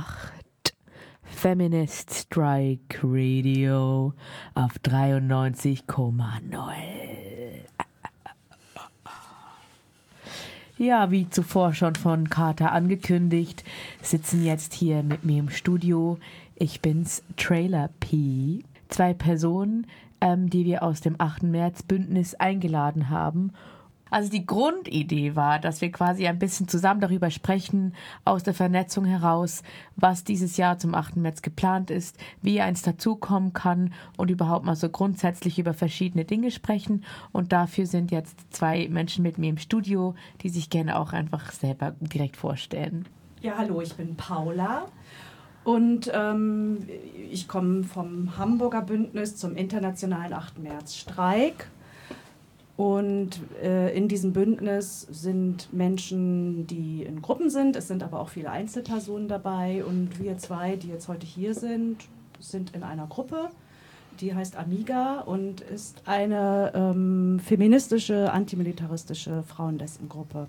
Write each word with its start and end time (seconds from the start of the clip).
8 0.00 0.74
Feminist 1.22 2.14
Strike 2.14 3.00
Radio 3.02 4.14
auf 4.54 4.72
93,0. 4.82 6.72
Ja, 10.78 11.10
wie 11.10 11.28
zuvor 11.28 11.74
schon 11.74 11.96
von 11.96 12.30
Carter 12.30 12.72
angekündigt, 12.72 13.62
sitzen 14.00 14.42
jetzt 14.42 14.72
hier 14.72 15.02
mit 15.02 15.24
mir 15.24 15.40
im 15.40 15.50
Studio. 15.50 16.18
Ich 16.56 16.80
bin's, 16.80 17.22
Trailer 17.36 17.90
P. 18.00 18.64
Zwei 18.88 19.12
Personen, 19.12 19.86
ähm, 20.22 20.48
die 20.48 20.64
wir 20.64 20.82
aus 20.82 21.02
dem 21.02 21.16
8. 21.18 21.42
März 21.42 21.82
Bündnis 21.82 22.34
eingeladen 22.36 23.10
haben 23.10 23.52
also 24.10 24.30
die 24.30 24.44
Grundidee 24.44 25.36
war, 25.36 25.58
dass 25.58 25.80
wir 25.80 25.92
quasi 25.92 26.26
ein 26.26 26.38
bisschen 26.38 26.68
zusammen 26.68 27.00
darüber 27.00 27.30
sprechen, 27.30 27.94
aus 28.24 28.42
der 28.42 28.54
Vernetzung 28.54 29.04
heraus, 29.04 29.62
was 29.96 30.24
dieses 30.24 30.56
Jahr 30.56 30.78
zum 30.78 30.94
8. 30.94 31.16
März 31.16 31.42
geplant 31.42 31.90
ist, 31.90 32.18
wie 32.42 32.60
eins 32.60 32.82
dazukommen 32.82 33.52
kann 33.52 33.92
und 34.16 34.30
überhaupt 34.30 34.64
mal 34.64 34.76
so 34.76 34.88
grundsätzlich 34.88 35.58
über 35.58 35.74
verschiedene 35.74 36.24
Dinge 36.24 36.50
sprechen. 36.50 37.04
Und 37.32 37.52
dafür 37.52 37.86
sind 37.86 38.10
jetzt 38.10 38.52
zwei 38.52 38.88
Menschen 38.88 39.22
mit 39.22 39.38
mir 39.38 39.50
im 39.50 39.58
Studio, 39.58 40.14
die 40.42 40.48
sich 40.48 40.70
gerne 40.70 40.98
auch 40.98 41.12
einfach 41.12 41.52
selber 41.52 41.94
direkt 42.00 42.36
vorstellen. 42.36 43.06
Ja, 43.40 43.54
hallo, 43.56 43.80
ich 43.80 43.94
bin 43.94 44.16
Paula. 44.16 44.86
Und 45.62 46.10
ähm, 46.14 46.78
ich 47.30 47.46
komme 47.46 47.84
vom 47.84 48.38
Hamburger 48.38 48.82
Bündnis 48.82 49.36
zum 49.36 49.56
internationalen 49.56 50.32
8. 50.32 50.58
März 50.58 50.96
Streik 50.96 51.68
und 52.80 53.40
äh, 53.62 53.94
in 53.94 54.08
diesem 54.08 54.32
Bündnis 54.32 55.02
sind 55.10 55.70
Menschen, 55.70 56.66
die 56.66 57.02
in 57.02 57.20
Gruppen 57.20 57.50
sind. 57.50 57.76
Es 57.76 57.88
sind 57.88 58.02
aber 58.02 58.20
auch 58.20 58.30
viele 58.30 58.50
Einzelpersonen 58.50 59.28
dabei. 59.28 59.84
Und 59.84 60.18
wir 60.18 60.38
zwei, 60.38 60.76
die 60.76 60.88
jetzt 60.88 61.06
heute 61.06 61.26
hier 61.26 61.54
sind, 61.54 61.98
sind 62.38 62.74
in 62.74 62.82
einer 62.82 63.06
Gruppe. 63.06 63.50
Die 64.20 64.34
heißt 64.34 64.56
Amiga 64.56 65.20
und 65.20 65.60
ist 65.60 66.04
eine 66.06 66.72
ähm, 66.74 67.38
feministische, 67.44 68.32
antimilitaristische 68.32 69.42
Frauenlesbengruppe. 69.42 70.48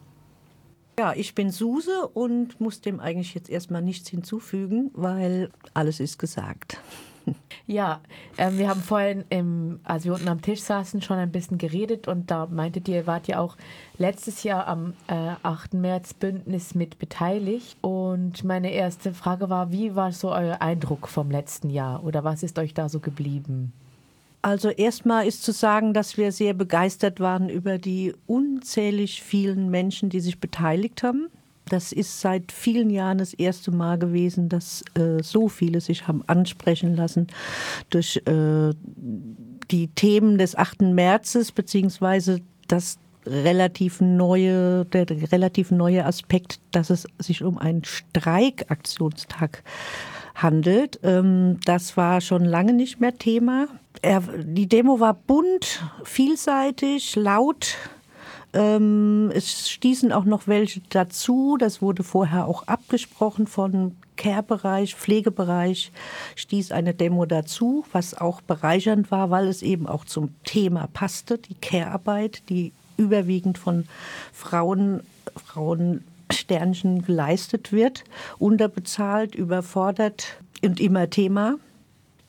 Ja, 1.00 1.12
ich 1.12 1.36
bin 1.36 1.52
Suse 1.52 2.08
und 2.14 2.62
muss 2.62 2.80
dem 2.80 3.02
eigentlich 3.02 3.34
jetzt 3.34 3.50
erstmal 3.50 3.82
nichts 3.82 4.08
hinzufügen, 4.08 4.90
weil 4.94 5.50
alles 5.74 6.00
ist 6.00 6.18
gesagt. 6.18 6.78
Ja, 7.68 8.02
ähm, 8.38 8.58
wir 8.58 8.68
haben 8.68 8.82
vorhin, 8.82 9.24
im, 9.30 9.80
als 9.84 10.04
wir 10.04 10.14
unten 10.14 10.28
am 10.28 10.42
Tisch 10.42 10.62
saßen, 10.62 11.02
schon 11.02 11.18
ein 11.18 11.32
bisschen 11.32 11.58
geredet 11.58 12.08
und 12.10 12.30
da 12.30 12.48
meintet 12.48 12.90
ihr, 12.90 13.02
ihr 13.02 13.08
wart 13.08 13.28
ja 13.28 13.40
auch 13.40 13.58
letztes 13.98 14.44
Jahr 14.44 14.68
am 14.68 14.94
äh, 15.08 15.34
8. 15.44 15.74
März 15.74 16.14
Bündnis 16.14 16.76
mit 16.76 17.00
beteiligt. 17.00 17.78
Und 17.82 18.44
meine 18.44 18.72
erste 18.72 19.14
Frage 19.14 19.50
war, 19.50 19.72
wie 19.72 19.96
war 19.96 20.12
so 20.12 20.32
euer 20.32 20.62
Eindruck 20.62 21.08
vom 21.08 21.32
letzten 21.32 21.70
Jahr 21.70 22.04
oder 22.04 22.24
was 22.24 22.44
ist 22.44 22.60
euch 22.60 22.74
da 22.74 22.90
so 22.90 23.00
geblieben? 23.00 23.74
Also 24.44 24.70
erstmal 24.70 25.28
ist 25.28 25.44
zu 25.44 25.52
sagen, 25.52 25.94
dass 25.94 26.18
wir 26.18 26.32
sehr 26.32 26.54
begeistert 26.54 27.20
waren 27.20 27.48
über 27.50 27.78
die 27.78 28.16
unzählig 28.26 29.22
vielen 29.22 29.70
Menschen, 29.70 30.10
die 30.10 30.20
sich 30.20 30.40
beteiligt 30.40 31.04
haben. 31.04 31.28
Das 31.70 31.92
ist 31.92 32.20
seit 32.20 32.52
vielen 32.52 32.90
Jahren 32.90 33.18
das 33.18 33.34
erste 33.34 33.72
Mal 33.72 33.98
gewesen, 33.98 34.50
dass 34.50 34.84
äh, 34.96 35.22
so 35.24 35.48
viele 35.48 35.80
sich 35.80 36.08
haben 36.08 36.24
ansprechen 36.28 36.96
lassen 36.96 37.28
durch 37.90 38.22
äh, 38.26 38.74
die 39.72 39.88
Themen 39.90 40.38
des 40.38 40.56
8. 40.56 40.82
Märzes, 40.82 41.52
beziehungsweise 41.52 42.42
das 42.68 42.98
relativ 43.26 44.02
neue, 44.02 44.86
der 44.86 45.10
relativ 45.32 45.72
neue 45.72 46.06
Aspekt, 46.06 46.60
dass 46.72 46.90
es 46.90 47.08
sich 47.20 47.44
um 47.44 47.58
einen 47.58 47.84
Streikaktionstag 47.84 49.64
handelt. 50.36 51.00
Ähm, 51.04 51.60
das 51.66 51.98
war 51.98 52.22
schon 52.22 52.46
lange 52.46 52.74
nicht 52.74 53.00
mehr 53.00 53.18
Thema. 53.18 53.68
die 54.44 54.68
Demo 54.68 55.00
war 55.00 55.14
bunt, 55.14 55.84
vielseitig, 56.04 57.16
laut, 57.16 57.78
ähm, 58.54 59.32
es 59.34 59.70
stießen 59.70 60.12
auch 60.12 60.26
noch 60.26 60.48
welche 60.48 60.82
dazu. 60.90 61.58
Das 61.58 61.82
wurde 61.82 62.04
vorher 62.04 62.48
auch 62.48 62.68
abgesprochen 62.68 63.48
von 63.48 63.96
Care-Bereich, 64.18 64.96
Pflegebereich 64.96 65.92
stieß 66.36 66.72
eine 66.72 66.94
Demo 66.94 67.26
dazu, 67.26 67.86
was 67.92 68.14
auch 68.14 68.42
bereichernd 68.42 69.10
war, 69.10 69.32
weil 69.32 69.48
es 69.48 69.64
eben 69.64 69.88
auch 69.88 70.06
zum 70.06 70.36
Thema 70.44 70.88
passte, 70.94 71.38
die 71.38 71.56
Care-Arbeit, 71.56 72.44
die 72.50 72.72
überwiegend 72.98 73.58
von 73.58 73.88
Frauen, 74.32 75.02
Frauen 75.44 76.04
Sternchen 76.32 77.04
geleistet 77.04 77.72
wird, 77.72 78.04
unterbezahlt, 78.38 79.34
überfordert 79.34 80.38
und 80.64 80.80
immer 80.80 81.10
Thema. 81.10 81.56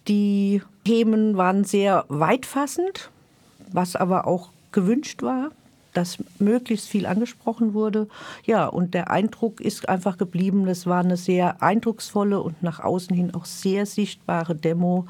Die 0.08 0.62
Themen 0.84 1.36
waren 1.36 1.64
sehr 1.64 2.06
weitfassend, 2.08 3.10
was 3.70 3.96
aber 3.96 4.26
auch 4.26 4.48
gewünscht 4.72 5.22
war 5.22 5.50
dass 5.92 6.18
möglichst 6.38 6.88
viel 6.88 7.06
angesprochen 7.06 7.74
wurde. 7.74 8.08
Ja, 8.44 8.66
und 8.66 8.94
der 8.94 9.10
Eindruck 9.10 9.60
ist 9.60 9.88
einfach 9.88 10.18
geblieben, 10.18 10.66
das 10.66 10.86
war 10.86 11.00
eine 11.00 11.16
sehr 11.16 11.62
eindrucksvolle 11.62 12.40
und 12.40 12.62
nach 12.62 12.80
außen 12.80 13.14
hin 13.14 13.34
auch 13.34 13.44
sehr 13.44 13.86
sichtbare 13.86 14.54
Demo, 14.54 15.06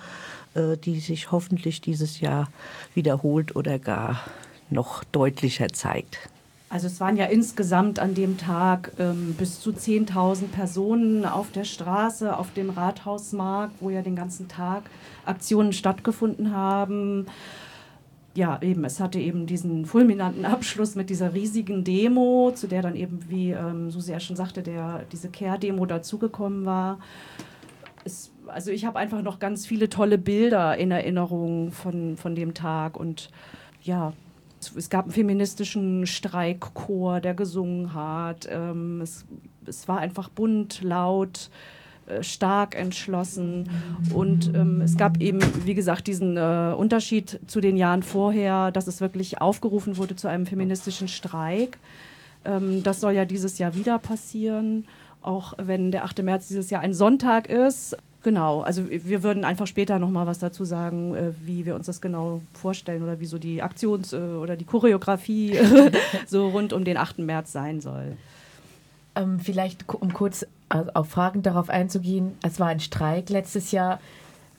äh, 0.54 0.76
die 0.76 1.00
sich 1.00 1.31
hoffentlich 1.31 1.81
dieses 1.81 2.20
Jahr 2.20 2.48
wiederholt 2.94 3.56
oder 3.56 3.78
gar 3.78 4.20
noch 4.70 5.04
deutlicher 5.04 5.69
zeigt. 5.69 6.19
Also 6.72 6.87
es 6.87 7.00
waren 7.00 7.19
ja 7.19 7.26
insgesamt 7.26 7.99
an 7.99 8.14
dem 8.14 8.38
Tag 8.38 8.93
ähm, 8.99 9.34
bis 9.37 9.60
zu 9.60 9.72
10.000 9.72 10.49
Personen 10.49 11.26
auf 11.26 11.53
der 11.53 11.64
Straße, 11.64 12.34
auf 12.34 12.54
dem 12.54 12.70
Rathausmarkt, 12.70 13.75
wo 13.81 13.91
ja 13.91 14.00
den 14.00 14.16
ganzen 14.16 14.49
Tag 14.49 14.84
Aktionen 15.26 15.75
stattgefunden 15.75 16.56
haben 16.56 17.26
ja, 18.34 18.59
eben, 18.62 18.84
es 18.84 19.00
hatte 19.00 19.19
eben 19.19 19.47
diesen 19.47 19.84
fulminanten 19.84 20.44
Abschluss 20.47 20.94
mit 20.94 21.10
dieser 21.10 21.34
riesigen 21.34 21.84
Demo, 21.84 22.53
zu 22.54 22.66
der 22.66 22.82
dann 22.82 22.97
eben, 22.97 23.20
wie 23.28 23.50
ähm, 23.50 23.91
Susi 23.91 24.12
ja 24.12 24.20
schon 24.20 24.37
sagte, 24.37 24.62
der, 24.62 25.04
diese 25.12 25.28
Care-Demo 25.28 25.87
dazugekommen 25.87 26.65
war. 26.65 26.98
Es, 28.04 28.32
also 28.47 28.70
ich 28.70 28.84
habe 28.84 28.98
einfach 28.98 29.22
noch 29.22 29.38
ganz 29.38 29.66
viele 29.66 29.88
tolle 29.88 30.19
Bilder 30.19 30.76
in 30.76 30.91
Erinnerung 30.91 31.72
von, 31.72 32.16
von 32.16 32.34
dem 32.34 32.54
Tag 32.54 32.98
und 32.98 33.31
ja, 33.82 34.12
es, 34.60 34.75
es 34.76 34.91
gab 34.91 35.06
einen 35.06 35.12
feministischen 35.12 36.06
Streikchor, 36.06 37.20
der 37.20 37.34
gesungen 37.34 37.94
hat. 37.94 38.49
Ähm, 38.50 39.00
es, 39.00 39.26
es 39.66 39.88
war 39.88 39.99
einfach 39.99 40.28
bunt, 40.28 40.82
laut. 40.82 41.50
Äh, 42.12 42.22
stark 42.22 42.74
entschlossen. 42.74 43.68
Und 44.14 44.52
ähm, 44.54 44.80
es 44.80 44.96
gab 44.96 45.20
eben, 45.20 45.40
wie 45.64 45.74
gesagt, 45.74 46.06
diesen 46.06 46.36
äh, 46.36 46.74
Unterschied 46.76 47.40
zu 47.46 47.60
den 47.60 47.76
Jahren 47.76 48.02
vorher, 48.02 48.70
dass 48.70 48.86
es 48.86 49.00
wirklich 49.00 49.40
aufgerufen 49.40 49.96
wurde 49.96 50.16
zu 50.16 50.28
einem 50.28 50.46
feministischen 50.46 51.08
Streik. 51.08 51.78
Ähm, 52.44 52.82
das 52.82 53.00
soll 53.00 53.12
ja 53.12 53.24
dieses 53.24 53.58
Jahr 53.58 53.74
wieder 53.74 53.98
passieren, 53.98 54.86
auch 55.20 55.54
wenn 55.58 55.90
der 55.92 56.04
8. 56.04 56.22
März 56.22 56.48
dieses 56.48 56.70
Jahr 56.70 56.82
ein 56.82 56.94
Sonntag 56.94 57.48
ist. 57.48 57.96
Genau, 58.22 58.60
also 58.60 58.88
wir 58.88 59.22
würden 59.24 59.44
einfach 59.44 59.66
später 59.66 59.98
nochmal 59.98 60.26
was 60.26 60.38
dazu 60.38 60.64
sagen, 60.64 61.14
äh, 61.14 61.32
wie 61.44 61.66
wir 61.66 61.74
uns 61.74 61.86
das 61.86 62.00
genau 62.00 62.40
vorstellen 62.52 63.02
oder 63.02 63.20
wie 63.20 63.26
so 63.26 63.38
die 63.38 63.62
Aktions- 63.62 64.12
äh, 64.12 64.36
oder 64.36 64.56
die 64.56 64.64
Choreografie 64.64 65.58
so 66.26 66.48
rund 66.48 66.72
um 66.72 66.84
den 66.84 66.96
8. 66.96 67.18
März 67.18 67.52
sein 67.52 67.80
soll. 67.80 68.16
Ähm, 69.14 69.38
vielleicht 69.38 69.88
um 69.88 70.12
kurz 70.12 70.46
äh, 70.70 70.84
auf 70.94 71.10
Fragen 71.10 71.42
darauf 71.42 71.68
einzugehen. 71.68 72.36
Es 72.42 72.58
war 72.58 72.68
ein 72.68 72.80
Streik 72.80 73.28
letztes 73.30 73.72
Jahr. 73.72 74.00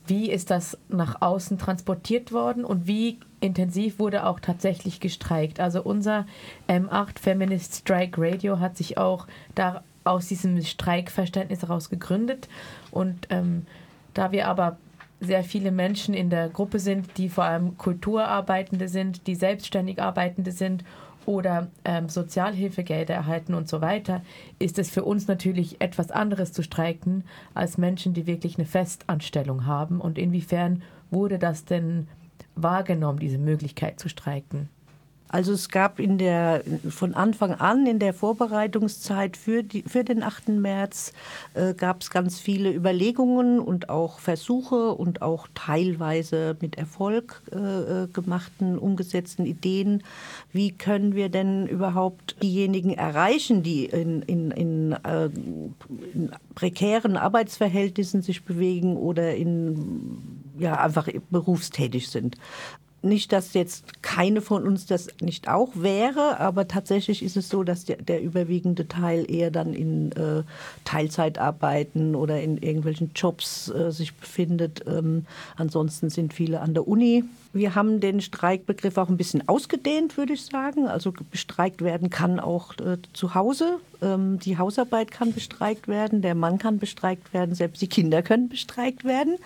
Wie 0.06 0.30
ist 0.30 0.52
das 0.52 0.78
nach 0.90 1.22
außen 1.22 1.58
transportiert 1.58 2.32
worden 2.32 2.66
und 2.66 2.88
wie 2.88 3.20
intensiv 3.40 4.00
wurde 4.00 4.26
auch 4.26 4.40
tatsächlich 4.40 5.00
gestreikt? 5.00 5.60
Also 5.60 5.82
unser 5.82 6.26
M8 6.68 7.20
Feminist 7.20 7.76
Strike 7.76 8.22
Radio 8.22 8.60
hat 8.60 8.76
sich 8.76 8.98
auch 8.98 9.28
da 9.56 9.84
aus 10.04 10.28
diesem 10.28 10.62
Streikverständnis 10.62 11.62
heraus 11.62 11.90
gegründet. 11.90 12.50
Und 12.92 13.28
ähm, 13.30 13.66
da 14.14 14.32
wir 14.32 14.48
aber 14.48 14.78
sehr 15.22 15.44
viele 15.44 15.72
Menschen 15.72 16.14
in 16.14 16.30
der 16.30 16.50
Gruppe 16.50 16.80
sind, 16.80 17.18
die 17.18 17.30
vor 17.30 17.46
allem 17.46 17.78
Kulturarbeitende 17.78 18.90
sind, 18.90 19.26
die 19.26 19.36
selbstständig 19.36 20.02
Arbeitende 20.02 20.52
sind 20.52 20.84
oder 21.26 21.68
ähm, 21.86 22.10
Sozialhilfegelder 22.10 23.14
erhalten 23.14 23.54
und 23.54 23.68
so 23.68 23.82
weiter, 23.82 24.22
ist 24.60 24.80
es 24.80 24.90
für 24.90 25.04
uns 25.04 25.28
natürlich 25.28 25.82
etwas 25.82 26.12
anderes 26.12 26.54
zu 26.54 26.64
streiken 26.64 27.24
als 27.54 27.78
Menschen, 27.78 28.14
die 28.14 28.28
wirklich 28.28 28.58
eine 28.58 28.66
Festanstellung 28.66 29.66
haben. 29.66 30.00
Und 30.02 30.18
inwiefern 30.18 30.84
wurde 31.12 31.40
das 31.40 31.66
denn 31.66 32.08
wahrgenommen, 32.56 33.20
diese 33.20 33.38
Möglichkeit 33.38 34.00
zu 34.00 34.10
streiken? 34.10 34.70
Also 35.34 35.54
es 35.54 35.70
gab 35.70 36.00
in 36.00 36.20
der, 36.20 36.64
von 36.90 37.16
Anfang 37.16 37.56
an 37.56 37.88
in 37.88 37.98
der 37.98 38.14
Vorbereitungszeit 38.14 39.36
für, 39.36 39.64
die, 39.64 39.82
für 39.82 40.04
den 40.04 40.22
8. 40.22 40.50
März 40.50 41.12
äh, 41.56 41.74
gab 41.74 42.04
es 42.04 42.12
ganz 42.12 42.40
viele 42.40 42.72
Überlegungen 42.72 43.60
und 43.60 43.90
auch 43.90 44.20
Versuche 44.20 44.94
und 44.94 45.24
auch 45.24 45.48
teilweise 45.56 46.56
mit 46.62 46.78
Erfolg 46.78 47.42
äh, 47.52 47.58
äh, 48.04 48.08
gemachten, 48.14 48.78
umgesetzten 48.78 49.48
Ideen. 49.48 50.04
Wie 50.52 50.72
können 50.72 51.16
wir 51.16 51.30
denn 51.30 51.66
überhaupt 51.66 52.36
diejenigen 52.44 52.92
erreichen, 52.94 53.64
die 53.64 53.86
in, 53.86 54.22
in, 54.22 54.52
in, 54.52 54.92
äh, 54.92 55.32
in 56.14 56.32
prekären 56.54 57.18
Arbeitsverhältnissen 57.18 58.22
sich 58.22 58.46
bewegen 58.46 58.98
oder 58.98 59.36
in 59.36 60.44
ja, 60.60 60.80
einfach 60.80 61.10
berufstätig 61.32 62.10
sind 62.10 62.38
nicht, 63.04 63.32
dass 63.32 63.54
jetzt 63.54 64.02
keine 64.02 64.42
von 64.42 64.64
uns 64.64 64.86
das 64.86 65.08
nicht 65.22 65.50
auch 65.50 65.72
wäre, 65.76 66.40
aber 66.40 66.68
tatsächlich 66.68 67.24
ist 67.24 67.38
es 67.38 67.50
so, 67.50 67.64
dass 67.64 67.86
der, 67.86 67.98
der 67.98 68.22
überwiegende 68.22 68.88
Teil 68.88 69.30
eher 69.30 69.52
dann 69.52 69.74
in 69.74 70.12
äh, 70.14 70.44
Teilzeitarbeiten 70.86 72.16
oder 72.16 72.42
in 72.42 72.58
irgendwelchen 72.58 73.12
Jobs 73.16 73.70
äh, 73.70 73.92
sich 73.92 74.16
befindet. 74.16 74.84
Ähm, 74.88 75.26
ansonsten 75.56 76.10
sind 76.10 76.34
viele 76.34 76.62
an 76.62 76.74
der 76.74 76.88
Uni. 76.88 77.24
Wir 77.52 77.76
haben 77.76 78.00
den 78.00 78.22
Streikbegriff 78.22 78.98
auch 78.98 79.10
ein 79.10 79.18
bisschen 79.18 79.48
ausgedehnt, 79.48 80.18
würde 80.18 80.34
ich 80.34 80.46
sagen. 80.46 80.88
Also 80.88 81.14
bestreikt 81.30 81.84
werden 81.84 82.10
kann 82.10 82.40
auch 82.40 82.74
äh, 82.80 82.98
zu 83.14 83.36
Hause. 83.36 83.80
Ähm, 84.02 84.40
die 84.40 84.58
Hausarbeit 84.58 85.12
kann 85.12 85.34
bestreikt 85.34 85.88
werden, 85.88 86.22
der 86.22 86.36
Mann 86.36 86.58
kann 86.58 86.80
bestreikt 86.80 87.34
werden, 87.34 87.54
selbst 87.54 87.82
die 87.82 87.88
Kinder 87.88 88.22
können 88.22 88.50
bestreikt 88.50 89.06
werden. 89.06 89.38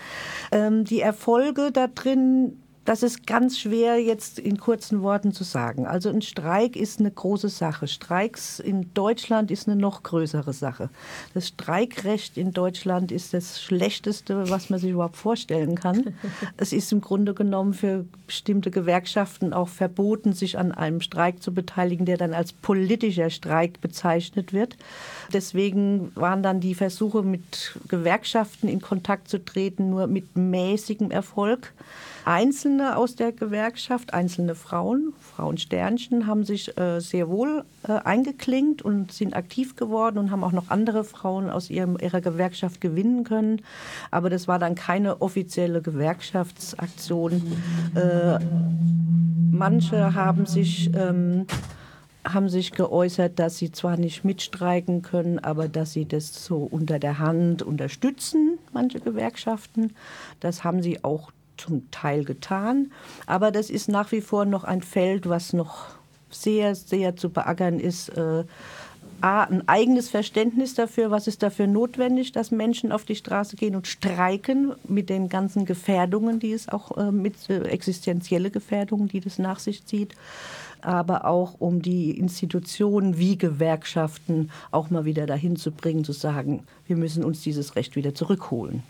Ähm, 0.51 0.85
die 0.85 1.01
Erfolge 1.01 1.71
da 1.71 1.87
drin 1.87 2.57
das 2.87 3.03
ist 3.03 3.27
ganz 3.27 3.59
schwer 3.59 4.01
jetzt 4.01 4.39
in 4.39 4.57
kurzen 4.57 5.01
Worten 5.01 5.33
zu 5.33 5.43
sagen. 5.43 5.85
Also 5.85 6.07
ein 6.07 6.21
Streik 6.21 6.77
ist 6.77 7.01
eine 7.01 7.11
große 7.11 7.49
Sache. 7.49 7.85
Streiks 7.85 8.59
in 8.61 8.93
Deutschland 8.93 9.51
ist 9.51 9.67
eine 9.67 9.75
noch 9.75 10.03
größere 10.03 10.53
Sache. 10.53 10.89
Das 11.33 11.49
Streikrecht 11.49 12.37
in 12.37 12.53
Deutschland 12.53 13.11
ist 13.11 13.33
das 13.33 13.61
Schlechteste, 13.61 14.49
was 14.49 14.69
man 14.69 14.79
sich 14.79 14.91
überhaupt 14.91 15.17
vorstellen 15.17 15.75
kann. 15.75 16.15
es 16.55 16.71
ist 16.71 16.93
im 16.93 17.01
Grunde 17.01 17.33
genommen 17.33 17.73
für 17.73 18.05
bestimmte 18.25 18.71
Gewerkschaften 18.71 19.51
auch 19.51 19.67
verboten, 19.67 20.31
sich 20.31 20.57
an 20.57 20.71
einem 20.71 21.01
Streik 21.01 21.43
zu 21.43 21.53
beteiligen, 21.53 22.05
der 22.05 22.15
dann 22.15 22.33
als 22.33 22.53
politischer 22.53 23.29
Streik 23.29 23.81
bezeichnet 23.81 24.53
wird. 24.53 24.77
Deswegen 25.33 26.15
waren 26.15 26.41
dann 26.41 26.61
die 26.61 26.73
Versuche, 26.73 27.21
mit 27.21 27.77
Gewerkschaften 27.89 28.69
in 28.69 28.79
Kontakt 28.79 29.27
zu 29.27 29.43
treten, 29.43 29.89
nur 29.89 30.07
mit 30.07 30.37
mäßigem 30.37 31.11
Erfolg. 31.11 31.73
Einzelne 32.27 32.76
aus 32.81 33.15
der 33.15 33.31
Gewerkschaft, 33.31 34.13
einzelne 34.13 34.55
Frauen, 34.55 35.13
Frauensternchen, 35.19 36.27
haben 36.27 36.43
sich 36.43 36.77
äh, 36.77 36.99
sehr 36.99 37.29
wohl 37.29 37.63
äh, 37.87 37.93
eingeklinkt 37.93 38.81
und 38.81 39.11
sind 39.11 39.35
aktiv 39.35 39.75
geworden 39.75 40.17
und 40.17 40.31
haben 40.31 40.43
auch 40.43 40.51
noch 40.51 40.69
andere 40.69 41.03
Frauen 41.03 41.49
aus 41.49 41.69
ihrem, 41.69 41.97
ihrer 41.99 42.21
Gewerkschaft 42.21 42.81
gewinnen 42.81 43.23
können. 43.23 43.61
Aber 44.11 44.29
das 44.29 44.47
war 44.47 44.59
dann 44.59 44.75
keine 44.75 45.21
offizielle 45.21 45.81
Gewerkschaftsaktion. 45.81 47.41
Äh, 47.95 48.39
manche 49.51 50.13
haben 50.13 50.45
sich 50.45 50.91
ähm, 50.95 51.45
haben 52.33 52.49
sich 52.49 52.71
geäußert, 52.71 53.39
dass 53.39 53.57
sie 53.57 53.71
zwar 53.71 53.97
nicht 53.97 54.23
mitstreiken 54.23 55.01
können, 55.01 55.39
aber 55.39 55.67
dass 55.67 55.93
sie 55.93 56.05
das 56.05 56.43
so 56.43 56.57
unter 56.57 56.99
der 56.99 57.19
Hand 57.19 57.63
unterstützen, 57.63 58.57
manche 58.73 58.99
Gewerkschaften. 58.99 59.93
Das 60.39 60.63
haben 60.63 60.81
sie 60.83 61.03
auch 61.03 61.31
zum 61.57 61.89
Teil 61.91 62.23
getan. 62.23 62.91
Aber 63.25 63.51
das 63.51 63.69
ist 63.69 63.89
nach 63.89 64.11
wie 64.11 64.21
vor 64.21 64.45
noch 64.45 64.63
ein 64.63 64.81
Feld, 64.81 65.27
was 65.27 65.53
noch 65.53 65.85
sehr, 66.29 66.75
sehr 66.75 67.15
zu 67.15 67.29
beackern 67.29 67.79
ist. 67.79 68.09
Äh, 68.09 68.43
A, 69.19 69.43
ein 69.43 69.67
eigenes 69.67 70.09
Verständnis 70.09 70.75
dafür, 70.75 71.09
was 71.09 71.25
ist 71.25 71.41
dafür 71.41 71.65
notwendig, 71.65 72.33
dass 72.33 72.51
Menschen 72.51 72.91
auf 72.91 73.03
die 73.03 73.15
Straße 73.15 73.55
gehen 73.55 73.75
und 73.75 73.87
streiken 73.87 74.73
mit 74.87 75.09
den 75.09 75.27
ganzen 75.27 75.65
Gefährdungen, 75.65 76.39
die 76.39 76.51
es 76.51 76.69
auch 76.69 76.95
äh, 76.97 77.11
mit 77.11 77.49
äh, 77.49 77.63
existenzielle 77.63 78.51
Gefährdungen, 78.51 79.07
die 79.07 79.19
das 79.19 79.39
nach 79.39 79.59
sich 79.59 79.85
zieht 79.85 80.13
aber 80.81 81.25
auch 81.25 81.55
um 81.59 81.81
die 81.81 82.11
Institutionen 82.11 83.17
wie 83.17 83.37
Gewerkschaften 83.37 84.51
auch 84.71 84.89
mal 84.89 85.05
wieder 85.05 85.25
dahin 85.25 85.55
zu 85.55 85.71
bringen, 85.71 86.03
zu 86.03 86.13
sagen, 86.13 86.63
wir 86.85 86.95
müssen 86.95 87.23
uns 87.23 87.41
dieses 87.41 87.75
Recht 87.75 87.95
wieder 87.95 88.13
zurückholen. 88.13 88.83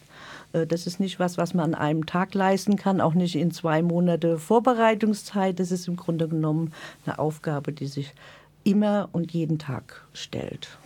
Äh, 0.54 0.68
das 0.68 0.88
ist 0.88 1.00
nicht 1.00 1.20
was, 1.20 1.38
was 1.38 1.54
man 1.54 1.74
an 1.74 1.76
einem 1.76 2.06
Tag 2.06 2.34
leisten 2.34 2.76
kann, 2.76 3.02
auch 3.02 3.14
nicht 3.14 3.36
in 3.36 3.52
zwei 3.52 3.82
Monate 3.82 4.38
Vorbereitungszeit. 4.38 5.60
Das 5.60 5.72
ist 5.72 5.88
im 5.88 5.96
Grunde 5.96 6.28
genommen 6.28 6.74
eine 7.06 7.20
Aufgabe, 7.20 7.72
die 7.72 7.88
sich 7.88 8.14
immer 8.64 9.10
und 9.12 9.32
jeden 9.32 9.60
Tag 9.60 10.06
stellt. 10.14 10.78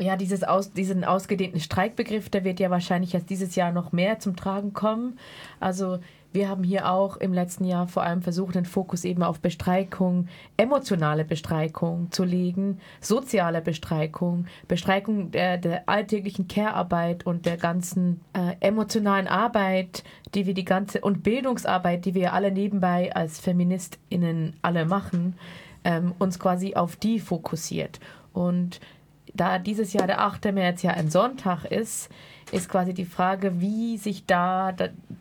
Ja, 0.00 0.16
dieses 0.16 0.44
aus, 0.44 0.72
diesen 0.72 1.04
ausgedehnten 1.04 1.60
Streikbegriff, 1.60 2.28
der 2.28 2.44
wird 2.44 2.60
ja 2.60 2.70
wahrscheinlich 2.70 3.14
erst 3.14 3.30
dieses 3.30 3.56
Jahr 3.56 3.72
noch 3.72 3.90
mehr 3.90 4.20
zum 4.20 4.36
Tragen 4.36 4.72
kommen. 4.72 5.18
Also 5.58 5.98
wir 6.32 6.48
haben 6.48 6.62
hier 6.62 6.90
auch 6.90 7.16
im 7.16 7.32
letzten 7.32 7.64
Jahr 7.64 7.88
vor 7.88 8.02
allem 8.02 8.22
versucht, 8.22 8.54
den 8.54 8.66
Fokus 8.66 9.04
eben 9.04 9.22
auf 9.22 9.40
Bestreikung, 9.40 10.28
emotionale 10.56 11.24
Bestreikung 11.24 12.12
zu 12.12 12.24
legen, 12.24 12.80
soziale 13.00 13.62
Bestreikung, 13.62 14.46
Bestreikung 14.68 15.30
der, 15.30 15.56
der 15.56 15.88
alltäglichen 15.88 16.46
Care-Arbeit 16.46 17.24
und 17.24 17.46
der 17.46 17.56
ganzen 17.56 18.20
äh, 18.34 18.56
emotionalen 18.60 19.26
Arbeit, 19.26 20.04
die 20.34 20.46
wir 20.46 20.54
die 20.54 20.66
ganze 20.66 21.00
und 21.00 21.22
Bildungsarbeit, 21.22 22.04
die 22.04 22.14
wir 22.14 22.34
alle 22.34 22.52
nebenbei 22.52 23.14
als 23.14 23.40
FeministInnen 23.40 24.54
alle 24.60 24.84
machen, 24.84 25.34
ähm, 25.84 26.12
uns 26.18 26.38
quasi 26.38 26.74
auf 26.74 26.96
die 26.96 27.20
fokussiert. 27.20 28.00
Und 28.34 28.80
da 29.34 29.58
dieses 29.58 29.92
Jahr 29.92 30.06
der 30.06 30.20
8. 30.20 30.52
März 30.52 30.82
ja 30.82 30.92
ein 30.92 31.10
Sonntag 31.10 31.64
ist, 31.64 32.10
ist 32.52 32.68
quasi 32.68 32.94
die 32.94 33.04
Frage, 33.04 33.60
wie 33.60 33.98
sich 33.98 34.26
da 34.26 34.72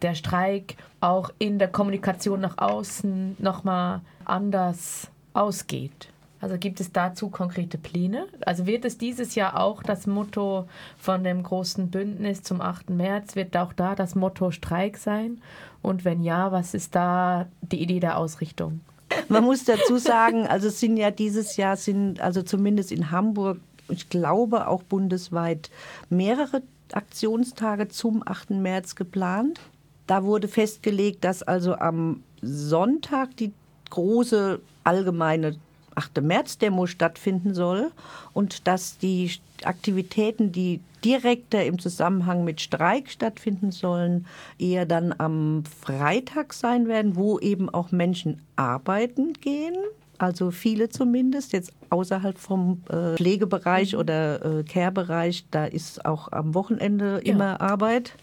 der 0.01 0.15
Streik 0.15 0.75
auch 1.01 1.31
in 1.39 1.59
der 1.59 1.67
Kommunikation 1.67 2.41
nach 2.41 2.57
außen 2.57 3.35
nochmal 3.39 4.01
anders 4.25 5.07
ausgeht. 5.33 6.09
Also 6.39 6.57
gibt 6.57 6.79
es 6.79 6.91
dazu 6.91 7.29
konkrete 7.29 7.77
Pläne? 7.77 8.27
Also 8.45 8.67
wird 8.67 8.85
es 8.85 8.97
dieses 8.97 9.35
Jahr 9.35 9.59
auch 9.59 9.81
das 9.81 10.05
Motto 10.05 10.67
von 10.97 11.23
dem 11.23 11.41
großen 11.41 11.89
Bündnis 11.89 12.43
zum 12.43 12.61
8. 12.61 12.91
März, 12.91 13.35
wird 13.35 13.57
auch 13.57 13.73
da 13.73 13.95
das 13.95 14.13
Motto 14.13 14.51
Streik 14.51 14.97
sein? 14.97 15.41
Und 15.81 16.05
wenn 16.05 16.23
ja, 16.23 16.51
was 16.51 16.73
ist 16.73 16.95
da 16.95 17.47
die 17.61 17.81
Idee 17.81 17.99
der 17.99 18.17
Ausrichtung? 18.17 18.81
Man 19.29 19.43
muss 19.43 19.63
dazu 19.63 19.97
sagen, 19.97 20.47
also 20.47 20.69
sind 20.69 20.97
ja 20.97 21.11
dieses 21.11 21.57
Jahr 21.57 21.75
sind 21.75 22.21
also 22.21 22.43
zumindest 22.43 22.91
in 22.91 23.09
Hamburg, 23.09 23.57
ich 23.89 24.09
glaube 24.09 24.67
auch 24.67 24.83
bundesweit 24.83 25.71
mehrere 26.09 26.61
Aktionstage 26.93 27.87
zum 27.87 28.23
8. 28.25 28.51
März 28.51 28.95
geplant. 28.95 29.59
Da 30.05 30.23
wurde 30.23 30.47
festgelegt, 30.47 31.23
dass 31.23 31.43
also 31.43 31.75
am 31.75 32.23
Sonntag 32.41 33.35
die 33.37 33.51
große 33.89 34.59
allgemeine 34.83 35.57
8. 35.95 36.21
März-Demo 36.21 36.85
stattfinden 36.85 37.53
soll 37.53 37.91
und 38.33 38.67
dass 38.67 38.97
die 38.97 39.31
Aktivitäten, 39.63 40.51
die 40.51 40.79
direkter 41.03 41.65
im 41.65 41.79
Zusammenhang 41.79 42.43
mit 42.43 42.61
Streik 42.61 43.09
stattfinden 43.09 43.71
sollen, 43.71 44.27
eher 44.59 44.85
dann 44.85 45.13
am 45.17 45.63
Freitag 45.81 46.53
sein 46.53 46.87
werden, 46.87 47.15
wo 47.15 47.39
eben 47.39 47.69
auch 47.69 47.91
Menschen 47.91 48.41
arbeiten 48.55 49.33
gehen 49.33 49.75
also 50.17 50.51
viele 50.51 50.89
zumindest, 50.89 51.53
jetzt 51.53 51.71
außerhalb 51.89 52.37
vom 52.37 52.81
äh, 52.89 53.15
Pflegebereich 53.15 53.93
mhm. 53.93 53.99
oder 53.99 54.59
äh, 54.59 54.63
Care-Bereich, 54.63 55.45
da 55.51 55.65
ist 55.65 56.05
auch 56.05 56.31
am 56.31 56.53
Wochenende 56.53 57.21
ja. 57.23 57.33
immer 57.33 57.61
Arbeit. 57.61 58.13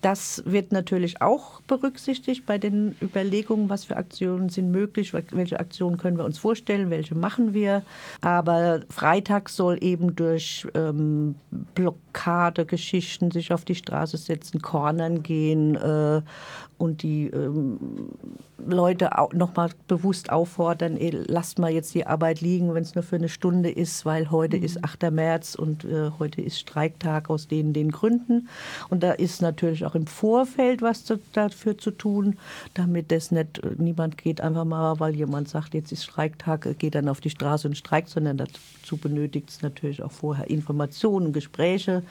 Das 0.00 0.42
wird 0.44 0.70
natürlich 0.70 1.22
auch 1.22 1.62
berücksichtigt 1.62 2.44
bei 2.44 2.58
den 2.58 2.94
Überlegungen, 3.00 3.70
was 3.70 3.84
für 3.84 3.96
Aktionen 3.96 4.50
sind 4.50 4.70
möglich, 4.70 5.14
welche 5.14 5.58
Aktionen 5.58 5.96
können 5.96 6.18
wir 6.18 6.26
uns 6.26 6.36
vorstellen, 6.36 6.90
welche 6.90 7.14
machen 7.14 7.54
wir. 7.54 7.82
Aber 8.20 8.82
Freitag 8.90 9.48
soll 9.48 9.78
eben 9.82 10.14
durch 10.14 10.66
ähm, 10.74 11.36
Blockadegeschichten 11.74 13.30
sich 13.30 13.52
auf 13.52 13.64
die 13.64 13.76
Straße 13.76 14.18
setzen, 14.18 14.60
Cornern 14.60 15.22
gehen 15.22 15.74
äh, 15.76 16.20
und 16.76 17.02
die 17.02 17.28
ähm, 17.28 17.78
Leute 18.58 19.10
nochmal 19.32 19.70
bewusst 19.88 20.30
auffordern, 20.30 20.96
ey, 20.96 21.10
lasst 21.10 21.58
mal 21.58 21.72
jetzt 21.72 21.94
die 21.94 22.06
Arbeit 22.06 22.40
liegen, 22.40 22.72
wenn 22.74 22.82
es 22.82 22.94
nur 22.94 23.02
für 23.02 23.16
eine 23.16 23.28
Stunde 23.28 23.70
ist, 23.70 24.06
weil 24.06 24.30
heute 24.30 24.56
mhm. 24.56 24.62
ist 24.62 24.84
8. 24.84 25.10
März 25.10 25.54
und 25.54 25.84
äh, 25.84 26.10
heute 26.18 26.40
ist 26.40 26.58
Streiktag 26.58 27.30
aus 27.30 27.48
den, 27.48 27.72
den 27.72 27.90
Gründen. 27.90 28.48
Und 28.88 29.02
da 29.02 29.12
ist 29.12 29.42
natürlich 29.42 29.84
auch 29.84 29.94
im 29.94 30.06
Vorfeld 30.06 30.82
was 30.82 31.04
zu, 31.04 31.18
dafür 31.32 31.76
zu 31.78 31.90
tun, 31.90 32.38
damit 32.74 33.10
das 33.10 33.30
nicht, 33.30 33.58
äh, 33.58 33.70
niemand 33.76 34.18
geht 34.18 34.40
einfach 34.40 34.64
mal, 34.64 35.00
weil 35.00 35.14
jemand 35.14 35.48
sagt, 35.48 35.74
jetzt 35.74 35.92
ist 35.92 36.04
Streiktag, 36.04 36.66
äh, 36.66 36.74
geht 36.74 36.94
dann 36.94 37.08
auf 37.08 37.20
die 37.20 37.30
Straße 37.30 37.66
und 37.66 37.76
streikt, 37.76 38.08
sondern 38.08 38.36
dazu 38.36 38.96
benötigt 38.96 39.50
es 39.50 39.62
natürlich 39.62 40.02
auch 40.02 40.12
vorher 40.12 40.48
Informationen, 40.48 41.32
Gespräche. 41.32 42.02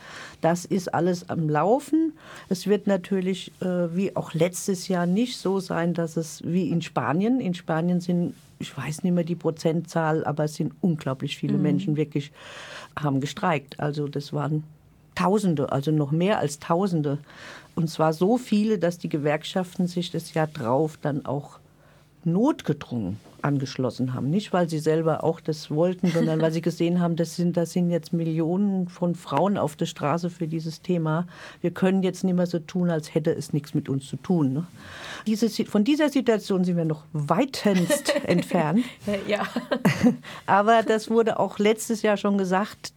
Das 0.41 0.65
ist 0.65 0.93
alles 0.93 1.29
am 1.29 1.49
Laufen. 1.49 2.13
Es 2.49 2.67
wird 2.67 2.85
natürlich, 2.85 3.51
äh, 3.61 3.95
wie 3.95 4.15
auch 4.15 4.33
letztes 4.33 4.87
Jahr, 4.89 5.05
nicht 5.05 5.37
so 5.37 5.59
sein, 5.59 5.93
dass 5.93 6.17
es 6.17 6.32
wie 6.43 6.69
in 6.69 6.81
Spanien, 6.81 7.39
in 7.39 7.53
Spanien 7.53 8.01
sind 8.01 8.33
ich 8.63 8.75
weiß 8.75 9.03
nicht 9.03 9.13
mehr 9.13 9.23
die 9.23 9.35
Prozentzahl, 9.35 10.25
aber 10.25 10.45
es 10.45 10.55
sind 10.55 10.73
unglaublich 10.81 11.37
viele 11.37 11.57
mhm. 11.57 11.61
Menschen 11.61 11.95
wirklich 11.97 12.31
haben 12.97 13.19
gestreikt. 13.19 13.79
Also 13.79 14.07
das 14.07 14.33
waren 14.33 14.63
Tausende, 15.15 15.71
also 15.71 15.91
noch 15.91 16.11
mehr 16.11 16.39
als 16.39 16.57
Tausende. 16.57 17.19
Und 17.75 17.89
zwar 17.89 18.13
so 18.13 18.37
viele, 18.37 18.79
dass 18.79 18.97
die 18.97 19.09
Gewerkschaften 19.09 19.85
sich 19.87 20.09
das 20.09 20.33
Jahr 20.33 20.47
drauf 20.47 20.97
dann 21.01 21.25
auch 21.25 21.59
notgedrungen 22.23 23.19
angeschlossen 23.43 24.13
haben. 24.13 24.29
Nicht, 24.29 24.53
weil 24.53 24.69
sie 24.69 24.79
selber 24.79 25.23
auch 25.23 25.39
das 25.39 25.69
wollten, 25.69 26.07
sondern 26.07 26.41
weil 26.41 26.51
sie 26.51 26.61
gesehen 26.69 26.99
haben, 26.99 27.15
das 27.15 27.35
sind, 27.35 27.57
das 27.57 27.73
sind 27.73 27.89
jetzt 27.89 28.13
Millionen 28.13 28.87
von 28.87 29.15
Frauen 29.15 29.57
auf 29.57 29.75
der 29.75 29.85
Straße 29.85 30.29
für 30.29 30.47
dieses 30.47 30.81
Thema. 30.81 31.27
Wir 31.61 31.71
können 31.71 32.03
jetzt 32.03 32.23
nicht 32.23 32.35
mehr 32.35 32.47
so 32.47 32.59
tun, 32.59 32.89
als 32.89 33.13
hätte 33.13 33.31
es 33.31 33.53
nichts 33.53 33.73
mit 33.73 33.89
uns 33.89 34.07
zu 34.07 34.17
tun. 34.17 34.53
Ne? 34.53 34.67
Diese, 35.27 35.49
von 35.65 35.83
dieser 35.83 36.09
Situation 36.09 36.63
sind 36.63 36.77
wir 36.77 36.85
noch 36.85 37.03
weitest 37.13 38.15
entfernt. 38.25 38.85
Ja. 39.27 39.47
Aber 40.45 40.83
das 40.83 41.09
wurde 41.09 41.39
auch 41.39 41.59
letztes 41.59 42.01
Jahr 42.01 42.17
schon 42.17 42.37
gesagt, 42.37 42.93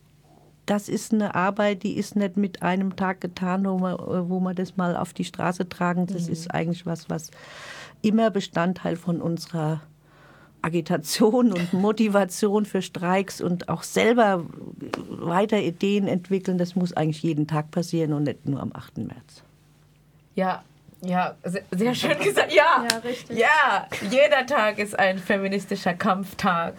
das 0.67 0.89
ist 0.89 1.15
eine 1.15 1.35
Arbeit, 1.35 1.85
die 1.85 1.97
ist 1.97 2.17
nicht 2.17 2.37
mit 2.37 2.63
einem 2.63 2.97
Tag 2.97 3.21
getan, 3.21 3.65
wo 3.65 3.79
man, 3.79 3.97
wo 4.29 4.41
man 4.41 4.57
das 4.57 4.77
mal 4.77 4.97
auf 4.97 5.13
die 5.13 5.25
Straße 5.25 5.69
tragen. 5.69 6.07
Das 6.07 6.27
mhm. 6.27 6.33
ist 6.33 6.53
eigentlich 6.53 6.85
was, 6.85 7.09
was 7.09 7.31
immer 8.03 8.31
Bestandteil 8.31 8.97
von 8.97 9.23
unserer 9.23 9.81
Agitation 10.67 11.53
und 11.53 11.73
Motivation 11.73 12.67
für 12.67 12.83
Streiks 12.83 13.41
und 13.41 13.69
auch 13.69 13.85
selber 13.85 14.45
weiter 15.09 15.59
Ideen 15.59 16.09
entwickeln, 16.09 16.59
das 16.59 16.75
muss 16.75 16.93
eigentlich 16.93 17.23
jeden 17.23 17.47
Tag 17.47 17.71
passieren 17.71 18.13
und 18.13 18.25
nicht 18.25 18.47
nur 18.47 18.61
am 18.61 18.73
8. 18.75 18.99
März. 18.99 19.43
Ja, 20.35 20.65
ja, 21.03 21.37
sehr, 21.71 21.95
schön 21.95 22.19
gesagt. 22.19 22.53
Ja, 22.53 22.85
ja, 22.91 22.99
richtig. 22.99 23.39
ja, 23.39 23.87
jeder 24.11 24.45
Tag 24.47 24.79
ist 24.79 24.99
ein 24.99 25.19
feministischer 25.19 25.95
Kampftag. 25.95 26.75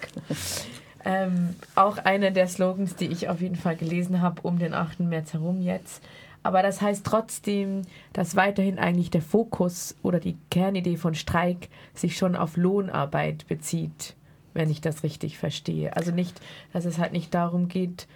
Ähm, 1.06 1.56
auch 1.76 1.98
einer 2.00 2.32
der 2.32 2.48
Slogans, 2.48 2.96
die 2.96 3.08
ich 3.08 3.30
auf 3.30 3.40
jeden 3.40 3.56
Fall 3.56 3.78
gelesen 3.78 4.22
habe, 4.22 4.42
um 4.42 4.60
den 4.60 4.74
8. 4.74 5.00
März 5.02 5.32
herum 5.32 5.62
jetzt. 5.62 6.04
Aber 6.48 6.62
das 6.62 6.82
heißt 6.82 7.06
trotzdem, 7.06 7.82
dass 8.14 8.38
weiterhin 8.38 8.80
eigentlich 8.80 9.12
der 9.12 9.22
Fokus 9.22 9.98
oder 10.02 10.22
die 10.22 10.38
Kernidee 10.50 10.96
von 10.96 11.14
Streik 11.14 11.68
sich 11.94 12.16
schon 12.16 12.38
auf 12.38 12.56
Lohnarbeit 12.56 13.46
bezieht, 13.48 14.16
wenn 14.54 14.70
ich 14.70 14.80
das 14.80 15.04
richtig 15.04 15.38
verstehe. 15.38 15.94
Also 15.98 16.14
nicht, 16.14 16.40
dass 16.72 16.86
es 16.86 17.00
halt 17.00 17.12
nicht 17.12 17.34
darum 17.34 17.68
geht, 17.68 18.08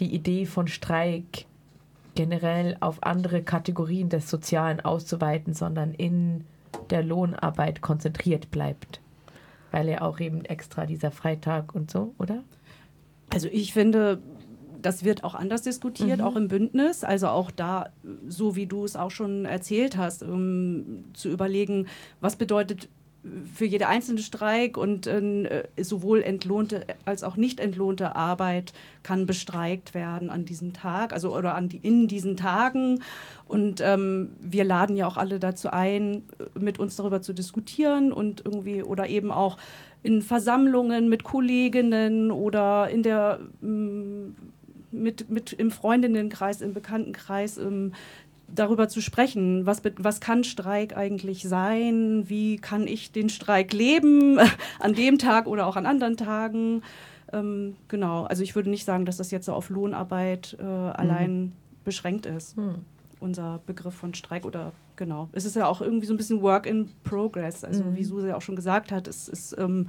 die 0.00 0.14
Idee 0.14 0.44
von 0.44 0.68
Streik 0.68 1.46
generell 2.14 2.76
auf 2.80 3.02
andere 3.02 3.42
Kategorien 3.42 4.10
des 4.10 4.28
Sozialen 4.28 4.80
auszuweiten, 4.80 5.54
sondern 5.54 5.94
in 5.94 6.44
der 6.90 7.02
Lohnarbeit 7.02 7.80
konzentriert 7.80 8.50
bleibt 8.50 9.00
weil 9.70 9.88
ja 9.88 10.00
auch 10.00 10.18
eben 10.18 10.44
extra 10.44 10.86
dieser 10.86 11.10
Freitag 11.10 11.74
und 11.74 11.90
so, 11.90 12.14
oder? 12.18 12.42
Also 13.30 13.48
ich 13.52 13.74
finde, 13.74 14.22
das 14.80 15.04
wird 15.04 15.24
auch 15.24 15.34
anders 15.34 15.62
diskutiert, 15.62 16.18
mhm. 16.18 16.24
auch 16.24 16.36
im 16.36 16.48
Bündnis. 16.48 17.04
Also 17.04 17.28
auch 17.28 17.50
da, 17.50 17.90
so 18.28 18.56
wie 18.56 18.66
du 18.66 18.84
es 18.84 18.96
auch 18.96 19.10
schon 19.10 19.44
erzählt 19.44 19.96
hast, 19.96 20.22
um 20.22 21.04
zu 21.14 21.28
überlegen, 21.28 21.86
was 22.20 22.36
bedeutet 22.36 22.88
für 23.52 23.64
jede 23.64 23.88
einzelne 23.88 24.20
Streik 24.20 24.76
und 24.76 25.06
äh, 25.06 25.64
sowohl 25.80 26.22
entlohnte 26.22 26.86
als 27.04 27.24
auch 27.24 27.36
nicht 27.36 27.58
entlohnte 27.60 28.14
Arbeit 28.14 28.72
kann 29.02 29.26
bestreikt 29.26 29.92
werden 29.92 30.30
an 30.30 30.44
diesem 30.44 30.72
Tag, 30.72 31.12
also 31.12 31.36
oder 31.36 31.54
an 31.54 31.68
die, 31.68 31.78
in 31.78 32.06
diesen 32.06 32.36
Tagen. 32.36 33.02
Und 33.46 33.80
ähm, 33.80 34.30
wir 34.40 34.64
laden 34.64 34.96
ja 34.96 35.06
auch 35.06 35.16
alle 35.16 35.40
dazu 35.40 35.70
ein, 35.70 36.22
mit 36.58 36.78
uns 36.78 36.96
darüber 36.96 37.20
zu 37.20 37.32
diskutieren 37.32 38.12
und 38.12 38.44
irgendwie 38.44 38.82
oder 38.82 39.08
eben 39.08 39.32
auch 39.32 39.56
in 40.02 40.22
Versammlungen 40.22 41.08
mit 41.08 41.24
Kolleginnen 41.24 42.30
oder 42.30 42.88
in 42.88 43.02
der 43.02 43.40
mm, 43.60 44.30
mit, 44.90 45.30
mit 45.30 45.52
im 45.52 45.70
Freundinnenkreis, 45.70 46.60
im 46.60 46.74
Bekanntenkreis 46.74 47.58
ähm, 47.58 47.92
darüber 48.54 48.88
zu 48.88 49.00
sprechen, 49.00 49.66
was, 49.66 49.82
was 49.98 50.20
kann 50.20 50.44
Streik 50.44 50.96
eigentlich 50.96 51.42
sein, 51.42 52.28
wie 52.28 52.56
kann 52.56 52.86
ich 52.86 53.12
den 53.12 53.28
Streik 53.28 53.72
leben, 53.72 54.38
an 54.80 54.94
dem 54.94 55.18
Tag 55.18 55.46
oder 55.46 55.66
auch 55.66 55.76
an 55.76 55.86
anderen 55.86 56.16
Tagen. 56.16 56.82
Ähm, 57.32 57.76
genau, 57.88 58.24
also 58.24 58.42
ich 58.42 58.54
würde 58.54 58.70
nicht 58.70 58.84
sagen, 58.84 59.04
dass 59.04 59.18
das 59.18 59.30
jetzt 59.30 59.46
so 59.46 59.52
auf 59.52 59.68
Lohnarbeit 59.68 60.56
äh, 60.58 60.64
allein 60.64 61.40
mhm. 61.40 61.52
beschränkt 61.84 62.24
ist, 62.24 62.56
mhm. 62.56 62.76
unser 63.20 63.60
Begriff 63.66 63.94
von 63.94 64.14
Streik 64.14 64.46
oder 64.46 64.72
genau. 64.96 65.28
Es 65.32 65.44
ist 65.44 65.56
ja 65.56 65.66
auch 65.66 65.82
irgendwie 65.82 66.06
so 66.06 66.14
ein 66.14 66.16
bisschen 66.16 66.40
Work 66.40 66.66
in 66.66 66.88
Progress, 67.04 67.64
also 67.64 67.84
mhm. 67.84 67.96
wie 67.96 68.04
Suse 68.04 68.34
auch 68.34 68.42
schon 68.42 68.56
gesagt 68.56 68.92
hat, 68.92 69.06
es 69.08 69.28
ist... 69.28 69.56
Ähm, 69.58 69.88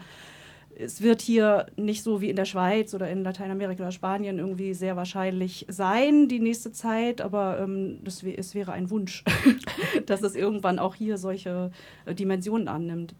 es 0.79 1.01
wird 1.01 1.21
hier 1.21 1.65
nicht 1.75 2.03
so 2.03 2.21
wie 2.21 2.29
in 2.29 2.35
der 2.35 2.45
Schweiz 2.45 2.93
oder 2.93 3.09
in 3.09 3.23
Lateinamerika 3.23 3.83
oder 3.83 3.91
Spanien 3.91 4.39
irgendwie 4.39 4.73
sehr 4.73 4.95
wahrscheinlich 4.95 5.65
sein, 5.67 6.27
die 6.27 6.39
nächste 6.39 6.71
Zeit, 6.71 7.21
aber 7.21 7.59
ähm, 7.59 7.99
das, 8.03 8.23
es 8.23 8.55
wäre 8.55 8.71
ein 8.71 8.89
Wunsch, 8.89 9.23
dass 10.05 10.23
es 10.23 10.35
irgendwann 10.35 10.79
auch 10.79 10.95
hier 10.95 11.17
solche 11.17 11.71
äh, 12.05 12.15
Dimensionen 12.15 12.69
annimmt. 12.69 13.13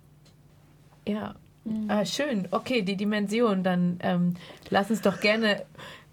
Ja, 1.08 1.36
mhm. 1.66 1.90
ah, 1.90 2.06
schön. 2.06 2.48
Okay, 2.52 2.82
die 2.82 2.96
Dimension, 2.96 3.62
dann 3.64 4.00
ähm, 4.02 4.36
lass 4.70 4.90
uns 4.90 5.02
doch 5.02 5.20
gerne 5.20 5.66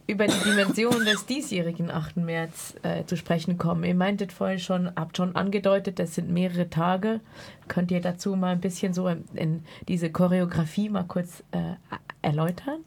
über 0.07 0.27
die 0.27 0.39
Dimension 0.45 1.05
des 1.05 1.27
diesjährigen 1.27 1.91
8. 1.91 2.19
März 2.19 2.75
äh, 2.83 3.05
zu 3.05 3.17
sprechen 3.17 3.59
kommen. 3.59 3.85
Ihr 3.85 3.95
meintet 3.95 4.33
vorhin 4.33 4.59
schon, 4.59 4.91
habt 4.95 5.17
schon 5.17 5.35
angedeutet, 5.35 5.99
das 5.99 6.15
sind 6.15 6.31
mehrere 6.31 6.71
Tage. 6.71 7.21
Könnt 7.69 7.91
ihr 7.91 8.01
dazu 8.01 8.37
mal 8.37 8.53
ein 8.53 8.61
bisschen 8.61 8.95
so 8.95 9.09
in, 9.09 9.25
in 9.35 9.65
diese 9.89 10.11
Choreografie 10.11 10.89
mal 10.89 11.05
kurz 11.05 11.43
äh, 11.51 11.75
erläutern? 12.23 12.81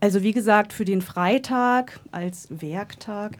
Also 0.00 0.22
wie 0.24 0.32
gesagt, 0.32 0.72
für 0.72 0.84
den 0.84 1.00
Freitag 1.00 2.00
als 2.10 2.48
Werktag 2.50 3.34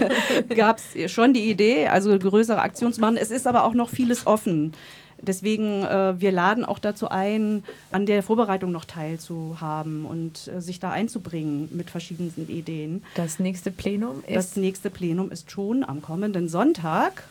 gab 0.56 0.78
es 0.78 1.12
schon 1.12 1.34
die 1.34 1.50
Idee, 1.50 1.88
also 1.88 2.18
größere 2.18 2.62
Aktionen 2.62 2.94
zu 2.94 3.02
machen. 3.02 3.18
Es 3.18 3.30
ist 3.30 3.46
aber 3.46 3.64
auch 3.64 3.74
noch 3.74 3.90
vieles 3.90 4.26
offen. 4.26 4.72
Deswegen, 5.20 5.82
äh, 5.82 6.20
wir 6.20 6.30
laden 6.30 6.64
auch 6.64 6.78
dazu 6.78 7.08
ein, 7.08 7.64
an 7.90 8.06
der 8.06 8.22
Vorbereitung 8.22 8.70
noch 8.70 8.84
teilzuhaben 8.84 10.04
und 10.04 10.48
äh, 10.48 10.60
sich 10.60 10.78
da 10.78 10.90
einzubringen 10.90 11.68
mit 11.72 11.90
verschiedensten 11.90 12.48
Ideen. 12.48 13.02
Das 13.14 13.38
nächste 13.38 13.70
Plenum 13.70 14.22
ist? 14.26 14.36
Das 14.36 14.56
nächste 14.56 14.90
Plenum 14.90 15.30
ist 15.30 15.50
schon 15.50 15.84
am 15.84 16.02
kommenden 16.02 16.48
Sonntag 16.48 17.24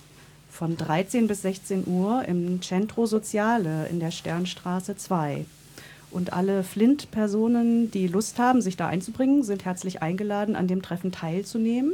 von 0.49 0.77
13 0.77 1.27
bis 1.27 1.41
16 1.43 1.85
Uhr 1.85 2.25
im 2.27 2.61
Centro 2.61 3.05
Soziale 3.05 3.87
in 3.87 3.99
der 3.99 4.11
Sternstraße 4.11 4.95
2. 4.95 5.45
Und 6.11 6.31
alle 6.31 6.63
Flint-Personen, 6.63 7.91
die 7.91 8.07
Lust 8.07 8.39
haben, 8.39 8.61
sich 8.61 8.77
da 8.77 8.87
einzubringen, 8.87 9.43
sind 9.43 9.65
herzlich 9.65 10.01
eingeladen, 10.01 10.55
an 10.55 10.67
dem 10.67 10.81
Treffen 10.81 11.11
teilzunehmen. 11.11 11.91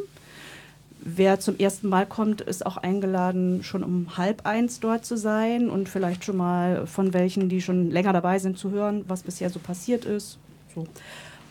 Wer 1.04 1.40
zum 1.40 1.58
ersten 1.58 1.90
Mal 1.90 2.06
kommt, 2.06 2.42
ist 2.42 2.64
auch 2.64 2.78
eingeladen, 2.78 3.64
schon 3.64 3.84
um 3.84 4.18
halb 4.18 4.46
eins 4.46 4.80
dort 4.80 5.04
zu 5.04 5.18
sein 5.18 5.70
und 5.70 5.90
vielleicht 5.90 6.24
schon 6.24 6.38
mal 6.38 6.86
von 6.86 7.14
welchen, 7.14 7.50
die 7.50 7.62
schon 7.62 7.90
länger 7.90 8.14
dabei 8.14 8.38
sind, 8.38 8.58
zu 8.58 8.70
hören, 8.70 9.04
was 9.08 9.24
bisher 9.24 9.50
so 9.50 9.60
passiert 9.60 10.06
ist 10.06 10.38
so. 10.76 10.86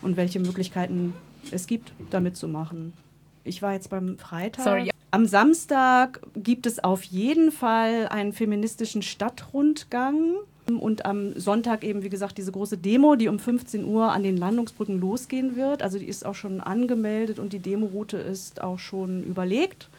und 0.01 0.15
welche 0.15 0.39
Möglichkeiten 0.39 1.13
es 1.51 1.67
gibt, 1.67 1.91
da 2.11 2.21
mitzumachen. 2.21 2.93
Ich 3.43 3.61
war 3.61 3.73
jetzt 3.73 3.89
beim 3.89 4.17
Freitag. 4.17 4.63
Sorry. 4.63 4.89
Am 5.13 5.25
Samstag 5.25 6.21
gibt 6.35 6.65
es 6.65 6.81
auf 6.81 7.03
jeden 7.03 7.51
Fall 7.51 8.07
einen 8.07 8.31
feministischen 8.31 9.01
Stadtrundgang 9.01 10.35
und 10.67 11.05
am 11.05 11.37
Sonntag 11.39 11.83
eben, 11.83 12.03
wie 12.03 12.09
gesagt, 12.09 12.37
diese 12.37 12.51
große 12.51 12.77
Demo, 12.77 13.15
die 13.15 13.27
um 13.27 13.39
15 13.39 13.85
Uhr 13.85 14.11
an 14.11 14.23
den 14.23 14.37
Landungsbrücken 14.37 14.99
losgehen 14.99 15.55
wird. 15.55 15.81
Also 15.81 15.97
die 15.99 16.05
ist 16.05 16.25
auch 16.25 16.35
schon 16.35 16.61
angemeldet 16.61 17.39
und 17.39 17.53
die 17.53 17.59
Demoroute 17.59 18.17
ist 18.17 18.61
auch 18.61 18.79
schon 18.79 19.23
überlegt. 19.23 19.89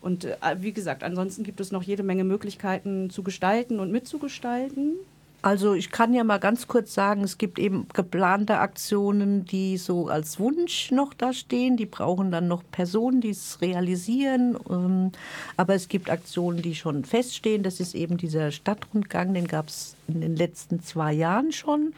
Und 0.00 0.26
äh, 0.26 0.36
wie 0.60 0.72
gesagt, 0.72 1.02
ansonsten 1.02 1.44
gibt 1.44 1.60
es 1.60 1.72
noch 1.72 1.82
jede 1.82 2.02
Menge 2.02 2.24
Möglichkeiten 2.24 3.08
zu 3.08 3.22
gestalten 3.22 3.80
und 3.80 3.90
mitzugestalten. 3.90 4.96
Also 5.44 5.74
ich 5.74 5.90
kann 5.90 6.14
ja 6.14 6.24
mal 6.24 6.38
ganz 6.38 6.68
kurz 6.68 6.94
sagen, 6.94 7.22
es 7.22 7.36
gibt 7.36 7.58
eben 7.58 7.86
geplante 7.92 8.60
Aktionen, 8.60 9.44
die 9.44 9.76
so 9.76 10.08
als 10.08 10.40
Wunsch 10.40 10.90
noch 10.90 11.12
da 11.12 11.34
stehen. 11.34 11.76
Die 11.76 11.84
brauchen 11.84 12.30
dann 12.30 12.48
noch 12.48 12.62
Personen, 12.72 13.20
die 13.20 13.28
es 13.28 13.60
realisieren. 13.60 14.56
Ähm, 14.70 15.12
aber 15.58 15.74
es 15.74 15.88
gibt 15.88 16.08
Aktionen, 16.08 16.62
die 16.62 16.74
schon 16.74 17.04
feststehen. 17.04 17.62
Das 17.62 17.78
ist 17.78 17.94
eben 17.94 18.16
dieser 18.16 18.52
Stadtrundgang, 18.52 19.34
den 19.34 19.46
gab 19.46 19.68
es 19.68 19.96
in 20.08 20.22
den 20.22 20.34
letzten 20.34 20.82
zwei 20.82 21.12
Jahren 21.12 21.52
schon, 21.52 21.92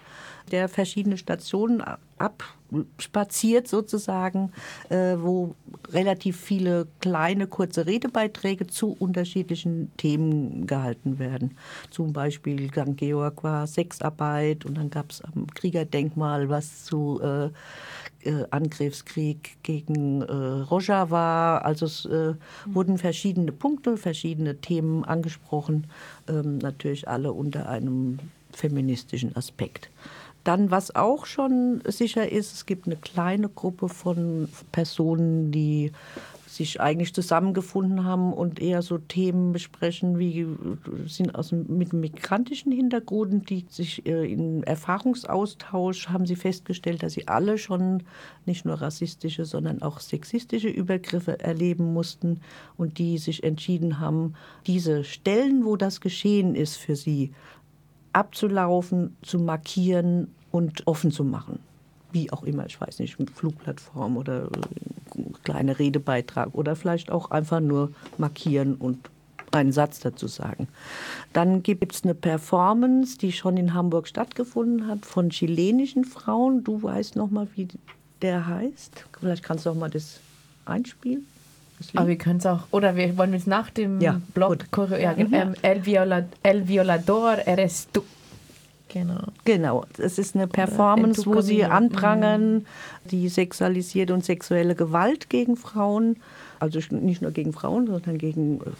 der 0.50 0.68
verschiedene 0.68 1.16
Stationen 1.16 1.84
abspaziert 2.72 3.68
sozusagen, 3.68 4.52
äh, 4.88 5.16
wo 5.18 5.54
relativ 5.90 6.40
viele 6.40 6.86
kleine, 7.00 7.46
kurze 7.46 7.86
Redebeiträge 7.86 8.66
zu 8.66 8.96
unterschiedlichen 8.98 9.92
Themen 9.96 10.66
gehalten 10.66 11.18
werden. 11.18 11.56
Zum 11.90 12.12
Beispiel 12.12 12.70
St. 12.70 12.96
Georg 12.96 13.44
war 13.44 13.66
Sexarbeit 13.66 14.64
und 14.64 14.76
dann 14.76 14.90
gab 14.90 15.10
es 15.10 15.22
am 15.22 15.46
Kriegerdenkmal 15.48 16.48
was 16.48 16.84
zu 16.84 17.20
äh, 17.22 17.50
äh, 18.26 18.44
Angriffskrieg 18.50 19.56
gegen 19.62 20.22
äh, 20.22 20.32
Rojava. 20.32 21.58
Also 21.58 21.86
es 21.86 22.04
äh, 22.06 22.34
wurden 22.66 22.98
verschiedene 22.98 23.52
Punkte, 23.52 23.96
verschiedene 23.96 24.56
Themen 24.60 25.04
angesprochen, 25.04 25.86
ähm, 26.28 26.58
natürlich 26.58 27.08
alle 27.08 27.32
unter 27.32 27.68
einem 27.68 28.18
feministischen 28.52 29.36
Aspekt. 29.36 29.90
Dann, 30.46 30.70
was 30.70 30.94
auch 30.94 31.26
schon 31.26 31.82
sicher 31.88 32.30
ist, 32.30 32.54
es 32.54 32.66
gibt 32.66 32.86
eine 32.86 32.94
kleine 32.94 33.48
Gruppe 33.48 33.88
von 33.88 34.48
Personen, 34.70 35.50
die 35.50 35.90
sich 36.46 36.80
eigentlich 36.80 37.12
zusammengefunden 37.12 38.04
haben 38.04 38.32
und 38.32 38.60
eher 38.60 38.82
so 38.82 38.98
Themen 38.98 39.52
besprechen, 39.52 40.20
wie 40.20 40.46
sind 41.06 41.34
aus 41.34 41.50
mit 41.50 41.92
migrantischen 41.92 42.70
Hintergrund, 42.70 43.50
die 43.50 43.66
sich 43.68 44.06
äh, 44.06 44.32
im 44.32 44.62
Erfahrungsaustausch 44.62 46.08
haben 46.08 46.26
sie 46.26 46.36
festgestellt, 46.36 47.02
dass 47.02 47.14
sie 47.14 47.28
alle 47.28 47.58
schon 47.58 48.04
nicht 48.46 48.64
nur 48.64 48.76
rassistische, 48.80 49.44
sondern 49.44 49.82
auch 49.82 49.98
sexistische 49.98 50.68
Übergriffe 50.68 51.40
erleben 51.40 51.92
mussten 51.92 52.40
und 52.76 52.98
die 52.98 53.18
sich 53.18 53.42
entschieden 53.42 53.98
haben, 53.98 54.34
diese 54.66 55.04
Stellen, 55.04 55.64
wo 55.64 55.76
das 55.76 56.00
geschehen 56.00 56.54
ist 56.54 56.76
für 56.76 56.96
sie, 56.96 57.32
abzulaufen, 58.16 59.16
zu 59.22 59.38
markieren 59.38 60.34
und 60.50 60.86
offen 60.86 61.10
zu 61.10 61.24
machen 61.24 61.58
wie 62.16 62.32
auch 62.32 62.44
immer, 62.44 62.64
ich 62.64 62.80
weiß 62.80 62.98
nicht, 63.00 63.18
Flugplattform 63.34 64.16
oder 64.16 64.44
äh, 64.44 65.22
kleiner 65.44 65.78
Redebeitrag 65.78 66.54
oder 66.54 66.74
vielleicht 66.74 67.10
auch 67.10 67.30
einfach 67.30 67.60
nur 67.60 67.92
markieren 68.16 68.76
und 68.76 69.10
einen 69.52 69.72
Satz 69.72 70.00
dazu 70.00 70.26
sagen. 70.26 70.68
Dann 71.34 71.62
gibt 71.62 71.94
es 71.94 72.04
eine 72.04 72.14
Performance, 72.14 73.18
die 73.18 73.32
schon 73.32 73.58
in 73.58 73.74
Hamburg 73.74 74.08
stattgefunden 74.08 74.86
hat, 74.86 75.04
von 75.04 75.28
chilenischen 75.28 76.04
Frauen. 76.04 76.64
Du 76.64 76.82
weißt 76.82 77.16
noch 77.16 77.30
mal, 77.30 77.48
wie 77.54 77.68
der 78.22 78.46
heißt. 78.46 79.04
Vielleicht 79.20 79.42
kannst 79.42 79.66
du 79.66 79.70
auch 79.70 79.74
mal 79.74 79.90
das 79.90 80.20
einspielen. 80.64 81.26
Aber 81.94 82.08
wir 82.08 82.16
können 82.16 82.38
es 82.38 82.46
auch, 82.46 82.60
oder 82.70 82.96
wir 82.96 83.16
wollen 83.18 83.34
es 83.34 83.46
nach 83.46 83.70
dem 83.70 84.00
ja, 84.00 84.20
Blog, 84.34 84.64
ja, 84.98 85.14
ähm, 85.16 85.54
El, 85.62 85.84
Viola, 85.84 86.24
El 86.42 86.68
Violador 86.68 87.34
eres 87.46 87.88
du. 87.92 88.02
Genau. 88.88 89.24
Genau. 89.44 89.84
Es 89.98 90.18
ist 90.18 90.34
eine 90.34 90.46
Performance, 90.46 91.26
wo 91.26 91.40
sie 91.40 91.64
anprangern 91.64 92.54
mhm. 92.54 92.64
die 93.10 93.28
sexualisierte 93.28 94.14
und 94.14 94.24
sexuelle 94.24 94.74
Gewalt 94.74 95.28
gegen 95.28 95.56
Frauen. 95.56 96.16
Also 96.60 96.80
nicht 96.90 97.20
nur 97.20 97.32
gegen 97.32 97.52
Frauen, 97.52 97.86
sondern 97.86 98.16
gegen 98.16 98.60
äh, 98.60 98.70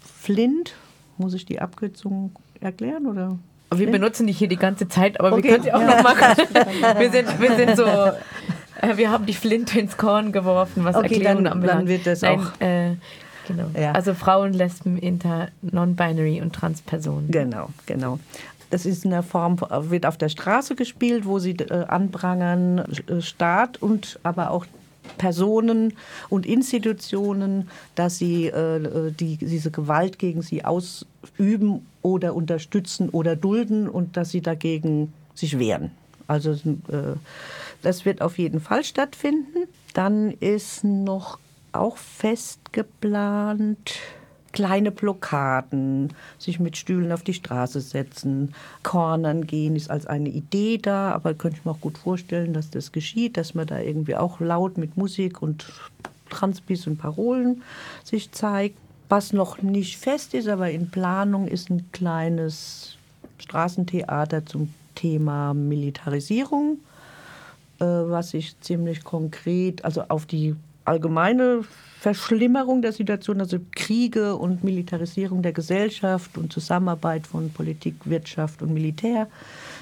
Flint. 0.00 0.74
Muss 1.18 1.34
ich 1.34 1.44
die 1.44 1.60
Abkürzung 1.60 2.32
erklären 2.60 3.06
oder? 3.06 3.38
Wir 3.74 3.90
benutzen 3.90 4.26
die 4.26 4.32
hier 4.32 4.48
die 4.48 4.56
ganze 4.56 4.88
Zeit, 4.88 5.18
aber 5.18 5.32
okay. 5.32 5.42
wir 5.42 5.50
können 5.50 5.64
sie 5.64 5.72
auch 5.72 5.80
ja. 5.80 5.96
noch 5.96 6.02
machen. 6.02 6.36
wir, 6.98 7.10
sind, 7.10 7.40
wir 7.40 7.56
sind 7.56 7.76
so, 7.76 7.84
äh, 8.82 8.96
wir 8.96 9.10
haben 9.10 9.26
die 9.26 9.34
Flinte 9.34 9.78
ins 9.78 9.96
Korn 9.96 10.32
geworfen, 10.32 10.84
was 10.84 10.96
okay, 10.96 11.14
Erklärungen 11.14 11.44
dann, 11.44 11.52
anbelangt. 11.54 11.80
Dann 11.80 11.88
wird 11.88 12.06
das 12.06 12.22
Nein, 12.22 12.40
auch. 12.40 12.60
Äh, 12.60 12.96
genau. 13.46 13.70
Ja. 13.78 13.92
Also 13.92 14.14
Frauen, 14.14 14.52
Lesben, 14.52 14.98
Inter, 14.98 15.48
Non-Binary 15.62 16.40
und 16.40 16.54
Transpersonen. 16.54 17.30
Genau, 17.30 17.70
genau. 17.86 18.18
Das 18.70 18.84
ist 18.84 19.04
in 19.04 19.12
der 19.12 19.22
Form, 19.22 19.58
wird 19.60 20.06
auf 20.06 20.16
der 20.16 20.28
Straße 20.28 20.74
gespielt, 20.74 21.24
wo 21.24 21.38
sie 21.38 21.52
äh, 21.52 21.84
anprangern, 21.86 22.78
äh, 23.06 23.20
Staat 23.20 23.80
und 23.80 24.18
aber 24.24 24.50
auch 24.50 24.66
Personen 25.18 25.94
und 26.28 26.46
Institutionen, 26.46 27.70
dass 27.94 28.18
sie 28.18 28.46
äh, 28.46 28.76
äh, 28.76 29.12
die, 29.12 29.36
diese 29.36 29.70
Gewalt 29.70 30.18
gegen 30.18 30.42
sie 30.42 30.64
ausüben 30.64 31.86
oder 32.02 32.34
unterstützen 32.34 33.08
oder 33.10 33.36
dulden 33.36 33.88
und 33.88 34.16
dass 34.16 34.30
sie 34.30 34.40
dagegen 34.40 35.12
sich 35.34 35.58
wehren. 35.58 35.92
Also 36.26 36.52
äh, 36.52 37.16
das 37.82 38.04
wird 38.04 38.22
auf 38.22 38.38
jeden 38.38 38.60
Fall 38.60 38.84
stattfinden. 38.84 39.68
Dann 39.94 40.30
ist 40.30 40.84
noch 40.84 41.38
auch 41.72 41.96
fest 41.96 42.72
geplant, 42.72 43.94
kleine 44.52 44.90
Blockaden, 44.90 46.14
sich 46.38 46.58
mit 46.58 46.78
Stühlen 46.78 47.12
auf 47.12 47.22
die 47.22 47.34
Straße 47.34 47.82
setzen, 47.82 48.54
Cornern 48.82 49.46
gehen 49.46 49.76
ist 49.76 49.90
als 49.90 50.06
eine 50.06 50.30
Idee 50.30 50.78
da, 50.78 51.12
aber 51.12 51.34
könnte 51.34 51.58
ich 51.58 51.64
mir 51.66 51.72
auch 51.72 51.80
gut 51.80 51.98
vorstellen, 51.98 52.54
dass 52.54 52.70
das 52.70 52.90
geschieht, 52.90 53.36
dass 53.36 53.54
man 53.54 53.66
da 53.66 53.78
irgendwie 53.80 54.16
auch 54.16 54.40
laut 54.40 54.78
mit 54.78 54.96
Musik 54.96 55.42
und 55.42 55.66
Transpis 56.30 56.86
und 56.86 56.96
Parolen 56.96 57.62
sich 58.02 58.32
zeigt. 58.32 58.78
Was 59.10 59.32
noch 59.32 59.60
nicht 59.62 59.98
fest 59.98 60.32
ist, 60.32 60.48
aber 60.48 60.70
in 60.70 60.90
Planung 60.90 61.46
ist 61.46 61.70
ein 61.70 61.92
kleines 61.92 62.96
Straßentheater 63.38 64.46
zum 64.46 64.72
Thema 64.94 65.52
Militarisierung, 65.52 66.78
was 67.84 68.30
sich 68.30 68.58
ziemlich 68.60 69.04
konkret, 69.04 69.84
also 69.84 70.02
auf 70.08 70.26
die 70.26 70.56
allgemeine 70.84 71.62
Verschlimmerung 72.00 72.82
der 72.82 72.92
Situation, 72.92 73.40
also 73.40 73.58
Kriege 73.74 74.36
und 74.36 74.62
Militarisierung 74.62 75.42
der 75.42 75.52
Gesellschaft 75.52 76.38
und 76.38 76.52
Zusammenarbeit 76.52 77.26
von 77.26 77.50
Politik, 77.50 77.96
Wirtschaft 78.04 78.62
und 78.62 78.72
Militär. 78.72 79.26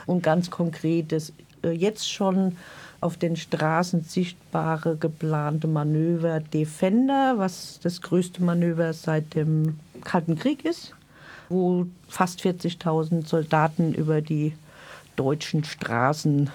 Und 0.07 0.23
ganz 0.23 0.51
konkret 0.51 1.13
das 1.13 1.33
äh, 1.63 1.71
jetzt 1.71 2.11
schon 2.11 2.57
auf 3.01 3.19
den 3.19 3.37
Straßen 3.37 4.03
sichtbare 4.05 4.97
geplante 4.97 5.67
Manöver 5.67 6.41
Defender, 6.41 7.35
was 7.37 7.79
das 7.83 8.01
größte 8.01 8.43
Manöver 8.43 8.95
seit 8.95 9.35
dem 9.35 9.79
Kalten 10.05 10.37
Krieg 10.37 10.65
ist, 10.65 10.95
wo 11.51 11.87
fast 12.09 12.41
40.000 12.41 13.27
Soldaten 13.27 13.93
über 13.93 14.23
die 14.23 14.55
deutschen 15.17 15.65
Straßen 15.65 16.51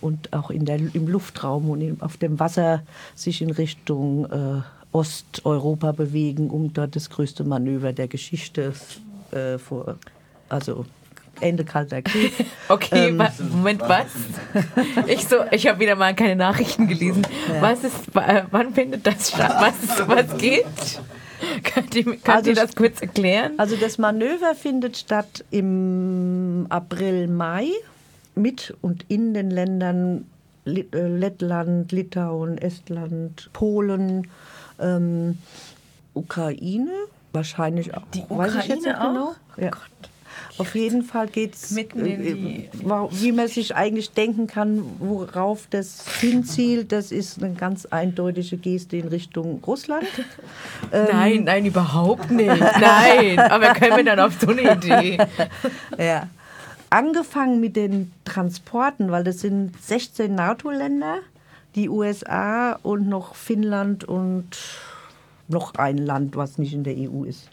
und 0.00 0.32
auch 0.32 0.50
in 0.50 0.64
der, 0.64 0.76
im 0.76 1.08
Luftraum 1.08 1.70
und 1.70 2.02
auf 2.02 2.16
dem 2.16 2.38
Wasser 2.38 2.82
sich 3.14 3.42
in 3.42 3.50
Richtung 3.50 4.26
äh, 4.26 4.62
Osteuropa 4.92 5.92
bewegen, 5.92 6.50
um 6.50 6.72
dort 6.72 6.96
das 6.96 7.10
größte 7.10 7.44
Manöver 7.44 7.92
der 7.92 8.08
Geschichte 8.08 8.72
äh, 9.32 9.58
vor, 9.58 9.96
also 10.48 10.86
Ende 11.40 11.64
Kalter 11.64 12.02
Krieg. 12.02 12.32
Okay, 12.68 13.08
ähm, 13.10 13.22
Moment, 13.52 13.80
was? 13.82 14.06
Ich 15.06 15.28
so, 15.28 15.36
ich 15.52 15.68
habe 15.68 15.78
wieder 15.78 15.94
mal 15.94 16.14
keine 16.16 16.34
Nachrichten 16.34 16.88
gelesen. 16.88 17.24
Ja. 17.48 17.62
Was 17.62 17.84
ist, 17.84 18.08
wann 18.12 18.74
findet 18.74 19.06
das 19.06 19.28
statt? 19.28 19.54
Was, 19.60 19.84
ist, 19.84 20.08
was 20.08 20.36
geht? 20.38 20.64
Könnt 21.62 21.94
ihr, 21.94 22.04
könnt 22.04 22.28
also, 22.28 22.50
ihr 22.50 22.56
das 22.56 22.74
kurz 22.74 23.00
erklären? 23.02 23.52
Also 23.58 23.76
das 23.76 23.98
Manöver 23.98 24.54
findet 24.54 24.96
statt 24.96 25.44
im 25.50 26.66
April, 26.70 27.28
Mai 27.28 27.68
mit 28.36 28.74
und 28.82 29.04
in 29.08 29.34
den 29.34 29.50
Ländern 29.50 30.26
äh, 30.66 30.84
Lettland, 30.92 31.90
Litauen, 31.92 32.58
Estland, 32.58 33.50
Polen, 33.52 34.28
ähm, 34.80 35.38
Ukraine, 36.14 36.90
wahrscheinlich 37.32 37.94
auch. 37.94 38.02
Die 38.14 38.20
Ukraine 38.20 38.54
weiß 38.54 38.54
ich 38.64 38.68
jetzt 38.68 38.84
nicht 38.84 38.96
genau. 38.96 39.34
Ja. 39.56 39.70
Oh 40.58 40.62
Auf 40.62 40.74
jeden 40.74 41.02
Fall 41.02 41.28
geht 41.28 41.54
es, 41.54 41.76
äh, 41.76 41.86
wie 43.10 43.32
man 43.32 43.48
sich 43.48 43.74
eigentlich 43.74 44.10
denken 44.10 44.46
kann, 44.46 44.82
worauf 44.98 45.66
das 45.70 46.04
hinzielt. 46.20 46.92
Das 46.92 47.12
ist 47.12 47.42
eine 47.42 47.54
ganz 47.54 47.86
eindeutige 47.86 48.56
Geste 48.56 48.96
in 48.96 49.08
Richtung 49.08 49.62
Russland. 49.66 50.06
Ähm, 50.92 51.08
nein, 51.10 51.44
nein, 51.44 51.66
überhaupt 51.66 52.30
nicht. 52.30 52.48
Nein, 52.48 53.40
aber 53.40 53.72
können 53.72 53.96
wir 53.96 54.04
dann 54.04 54.20
auf 54.20 54.34
so 54.38 54.48
eine 54.48 54.72
Idee? 54.72 55.18
ja. 55.98 56.28
Angefangen 56.90 57.60
mit 57.60 57.76
den 57.76 58.12
Transporten, 58.24 59.10
weil 59.10 59.24
das 59.24 59.40
sind 59.40 59.80
16 59.82 60.34
NATO-Länder 60.34 61.18
die 61.74 61.88
USA 61.88 62.72
und 62.82 63.08
noch 63.08 63.34
Finnland 63.34 64.04
und 64.04 64.56
noch 65.48 65.74
ein 65.76 65.98
Land, 65.98 66.36
was 66.36 66.58
nicht 66.58 66.72
in 66.72 66.82
der 66.82 66.96
EU 66.96 67.24
ist. 67.24 67.50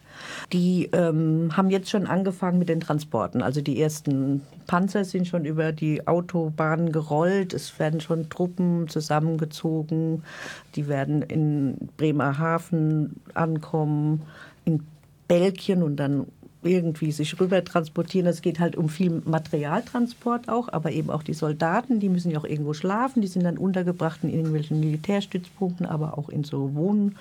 Die 0.52 0.90
ähm, 0.94 1.56
haben 1.56 1.70
jetzt 1.70 1.90
schon 1.90 2.08
angefangen 2.08 2.58
mit 2.58 2.70
den 2.70 2.80
Transporten. 2.80 3.42
Also 3.42 3.62
die 3.62 3.82
ersten 3.82 4.42
Panzer 4.66 5.06
sind 5.06 5.28
schon 5.28 5.46
über 5.46 5.72
die 5.72 6.08
Autobahnen 6.08 6.92
gerollt. 6.92 7.54
Es 7.54 7.78
werden 7.80 8.02
schon 8.02 8.30
Truppen 8.30 8.88
zusammengezogen. 8.88 10.24
Die 10.76 10.88
werden 10.88 11.22
in 11.22 11.78
Bremerhaven 11.98 13.20
ankommen, 13.34 14.22
in 14.66 14.86
Belgien 15.28 15.84
und 15.84 15.98
dann 15.98 16.28
irgendwie 16.64 17.12
sich 17.12 17.40
rüber 17.40 17.64
transportieren. 17.64 18.28
Es 18.28 18.42
geht 18.42 18.60
halt 18.60 18.76
um 18.76 18.90
viel 18.90 19.22
Materialtransport 19.26 20.50
auch, 20.50 20.70
aber 20.70 20.92
eben 20.92 21.10
auch 21.10 21.24
die 21.24 21.34
Soldaten, 21.34 22.00
die 22.00 22.10
müssen 22.10 22.32
ja 22.32 22.40
auch 22.40 22.46
irgendwo 22.46 22.74
schlafen. 22.74 23.22
Die 23.22 23.28
sind 23.28 23.44
dann 23.44 23.58
untergebracht 23.58 24.20
in 24.24 24.34
irgendwelchen 24.34 24.80
Militärstützpunkten, 24.80 25.86
aber 25.86 26.18
auch 26.18 26.30
in 26.30 26.44
so 26.44 26.76
Wohn 26.76 27.16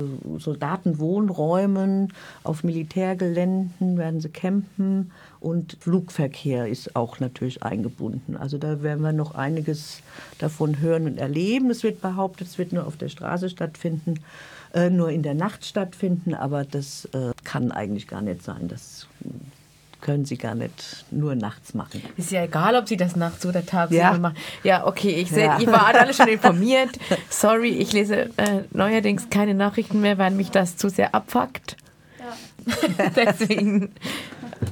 äh, 0.00 0.38
Soldatenwohnräumen, 0.38 2.12
auf 2.44 2.64
Militärgeländen 2.64 3.98
werden 3.98 4.20
sie 4.20 4.28
campen 4.28 5.10
und 5.40 5.76
Flugverkehr 5.80 6.68
ist 6.68 6.96
auch 6.96 7.20
natürlich 7.20 7.62
eingebunden. 7.62 8.36
Also 8.36 8.58
da 8.58 8.82
werden 8.82 9.02
wir 9.02 9.12
noch 9.12 9.34
einiges 9.34 10.02
davon 10.38 10.80
hören 10.80 11.06
und 11.06 11.18
erleben. 11.18 11.70
Es 11.70 11.82
wird 11.82 12.00
behauptet, 12.00 12.48
es 12.48 12.58
wird 12.58 12.72
nur 12.72 12.86
auf 12.86 12.96
der 12.96 13.08
Straße 13.08 13.48
stattfinden. 13.48 14.20
Äh, 14.72 14.90
nur 14.90 15.10
in 15.10 15.22
der 15.22 15.34
Nacht 15.34 15.64
stattfinden, 15.64 16.34
aber 16.34 16.64
das 16.64 17.06
äh, 17.06 17.32
kann 17.42 17.72
eigentlich 17.72 18.06
gar 18.06 18.22
nicht 18.22 18.42
sein. 18.42 18.68
Das 18.68 19.08
können 20.00 20.24
sie 20.24 20.36
gar 20.36 20.54
nicht 20.54 21.04
nur 21.10 21.34
nachts 21.34 21.74
machen. 21.74 22.02
Ist 22.16 22.30
ja 22.30 22.44
egal, 22.44 22.76
ob 22.76 22.88
sie 22.88 22.96
das 22.96 23.16
nachts 23.16 23.44
oder 23.44 23.66
tagsüber 23.66 24.00
ja. 24.00 24.18
machen. 24.18 24.36
Ja, 24.62 24.86
okay, 24.86 25.10
ich 25.10 25.30
sehe, 25.30 25.46
ja. 25.46 25.58
ich 25.58 25.66
war 25.66 25.86
alle 25.86 26.14
schon 26.14 26.28
informiert. 26.28 26.90
Sorry, 27.28 27.70
ich 27.70 27.92
lese 27.92 28.30
äh, 28.36 28.62
neuerdings 28.72 29.28
keine 29.28 29.54
Nachrichten 29.54 30.00
mehr, 30.00 30.18
weil 30.18 30.30
mich 30.30 30.50
das 30.50 30.76
zu 30.76 30.88
sehr 30.88 31.14
abfuckt. 31.14 31.76
Ja. 32.18 33.08
Deswegen. 33.16 33.90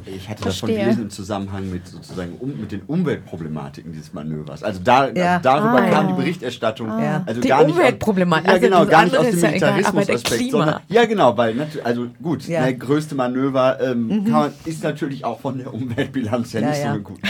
Ich 0.04 0.28
hatte 0.28 0.44
davon 0.44 0.68
gelesen 0.68 1.02
im 1.02 1.10
Zusammenhang 1.10 1.70
mit 1.70 1.86
sozusagen 1.86 2.34
um, 2.38 2.60
mit 2.60 2.72
den 2.72 2.82
Umweltproblematiken 2.82 3.92
dieses 3.92 4.12
Manövers. 4.12 4.62
Also 4.62 4.80
da, 4.82 5.08
ja. 5.08 5.36
also 5.36 5.42
darüber 5.42 5.82
ah, 5.82 5.90
kam 5.90 6.08
ja. 6.08 6.12
die 6.12 6.22
Berichterstattung. 6.22 6.90
Ah. 6.90 7.22
Also 7.26 7.40
die 7.40 7.48
gar 7.48 7.64
Umweltproblematik. 7.64 8.46
Ja, 8.46 8.52
also 8.52 8.66
genau, 8.66 8.86
gar 8.86 9.04
nicht 9.04 9.16
aus 9.16 9.30
dem 9.30 9.40
Militarismus-Aspekt, 9.40 10.50
sondern 10.50 10.80
ja, 10.88 11.04
genau, 11.06 11.36
weil 11.36 11.66
also 11.84 12.06
gut, 12.22 12.46
ja. 12.46 12.62
der 12.62 12.74
größte 12.74 13.14
Manöver 13.14 13.80
ähm, 13.80 14.08
mhm. 14.08 14.30
man, 14.30 14.52
ist 14.64 14.82
natürlich 14.82 15.24
auch 15.24 15.40
von 15.40 15.58
der 15.58 15.72
Umweltbilanz 15.72 16.52
her 16.54 16.68
nicht 16.68 16.82
so 16.82 16.88
eine 16.88 17.00
gute. 17.00 17.22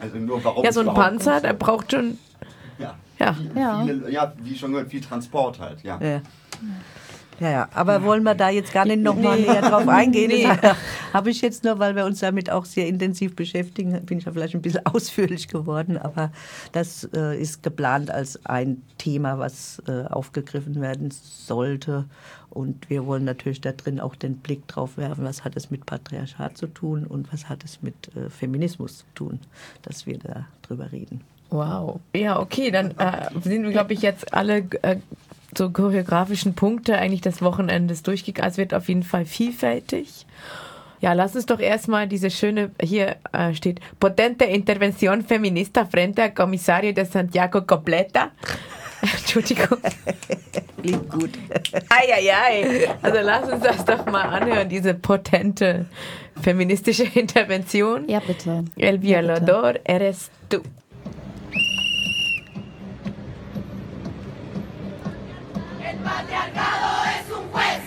Also 0.00 0.16
nur 0.16 0.42
warum 0.44 0.64
ja, 0.64 0.72
so 0.72 0.80
ein 0.80 0.86
Panzer, 0.94 1.40
der 1.40 1.52
braucht 1.52 1.92
schon. 1.92 2.18
Ja. 3.20 3.36
Ja. 3.54 3.82
Viele, 3.84 4.10
ja, 4.10 4.32
wie 4.42 4.56
schon 4.56 4.72
gehört, 4.72 4.90
viel 4.90 5.02
Transport 5.02 5.60
halt. 5.60 5.82
Ja. 5.82 5.98
ja. 6.00 6.22
Ja, 7.40 7.50
ja, 7.50 7.68
aber 7.72 8.02
wollen 8.02 8.22
wir 8.22 8.34
da 8.34 8.50
jetzt 8.50 8.72
gar 8.72 8.84
nicht 8.84 9.00
nochmal 9.00 9.40
nee. 9.40 9.46
näher 9.46 9.62
drauf 9.62 9.88
eingehen? 9.88 10.28
Nee. 10.28 10.46
Habe 11.14 11.30
ich 11.30 11.40
jetzt 11.40 11.64
nur, 11.64 11.78
weil 11.78 11.96
wir 11.96 12.04
uns 12.04 12.20
damit 12.20 12.50
auch 12.50 12.66
sehr 12.66 12.86
intensiv 12.86 13.34
beschäftigen, 13.34 13.98
bin 14.04 14.18
ich 14.18 14.26
ja 14.26 14.32
vielleicht 14.32 14.54
ein 14.54 14.60
bisschen 14.60 14.84
ausführlich 14.86 15.48
geworden, 15.48 15.96
aber 15.96 16.32
das 16.72 17.08
äh, 17.16 17.40
ist 17.40 17.62
geplant 17.62 18.10
als 18.10 18.44
ein 18.44 18.82
Thema, 18.98 19.38
was 19.38 19.82
äh, 19.88 20.04
aufgegriffen 20.04 20.82
werden 20.82 21.10
sollte. 21.10 22.04
Und 22.50 22.90
wir 22.90 23.06
wollen 23.06 23.24
natürlich 23.24 23.60
da 23.60 23.72
drin 23.72 24.00
auch 24.00 24.16
den 24.16 24.36
Blick 24.36 24.66
drauf 24.68 24.98
werfen, 24.98 25.24
was 25.24 25.42
hat 25.44 25.56
es 25.56 25.70
mit 25.70 25.86
Patriarchat 25.86 26.58
zu 26.58 26.66
tun 26.66 27.06
und 27.06 27.32
was 27.32 27.48
hat 27.48 27.64
es 27.64 27.80
mit 27.80 28.14
äh, 28.16 28.28
Feminismus 28.28 28.98
zu 28.98 29.04
tun, 29.14 29.40
dass 29.82 30.04
wir 30.04 30.18
da 30.18 30.46
drüber 30.62 30.92
reden. 30.92 31.22
Wow. 31.50 32.00
Ja, 32.14 32.38
okay, 32.38 32.70
dann 32.70 32.92
äh, 32.98 33.30
sind 33.42 33.64
wir, 33.64 33.70
glaube 33.70 33.92
ich, 33.92 34.02
jetzt 34.02 34.32
alle 34.34 34.58
äh, 34.82 34.96
so 35.56 35.70
choreografischen 35.70 36.54
Punkte 36.54 36.98
eigentlich 36.98 37.20
des 37.20 37.42
Wochenendes 37.42 38.02
durchgegangen. 38.02 38.50
Es 38.50 38.56
wird 38.56 38.74
auf 38.74 38.88
jeden 38.88 39.02
Fall 39.02 39.24
vielfältig. 39.24 40.26
Ja, 41.00 41.14
lass 41.14 41.34
uns 41.34 41.46
doch 41.46 41.60
erstmal 41.60 42.06
diese 42.06 42.30
schöne, 42.30 42.72
hier 42.80 43.16
äh, 43.32 43.54
steht, 43.54 43.80
potente 43.98 44.44
Intervention 44.44 45.22
feminista 45.22 45.86
frente 45.86 46.22
al 46.22 46.34
Commissario 46.34 46.92
de 46.92 47.06
Santiago 47.06 47.62
Completa. 47.62 48.30
Entschuldigung. 49.02 49.78
Klingt 50.82 51.08
gut. 51.10 51.30
Eieiei. 51.88 52.88
Also 53.00 53.18
lass 53.22 53.50
uns 53.50 53.62
das 53.62 53.84
doch 53.86 54.04
mal 54.06 54.24
anhören, 54.24 54.68
diese 54.68 54.92
potente 54.92 55.86
feministische 56.42 57.04
Intervention. 57.04 58.06
Ja, 58.08 58.20
bitte. 58.20 58.64
El 58.76 59.00
violador 59.00 59.66
ja, 59.66 59.72
bitte. 59.72 59.88
eres 59.88 60.30
tú. 60.50 60.58
Patriarcado 66.10 66.88
es 67.18 67.30
un 67.38 67.48
juez 67.52 67.82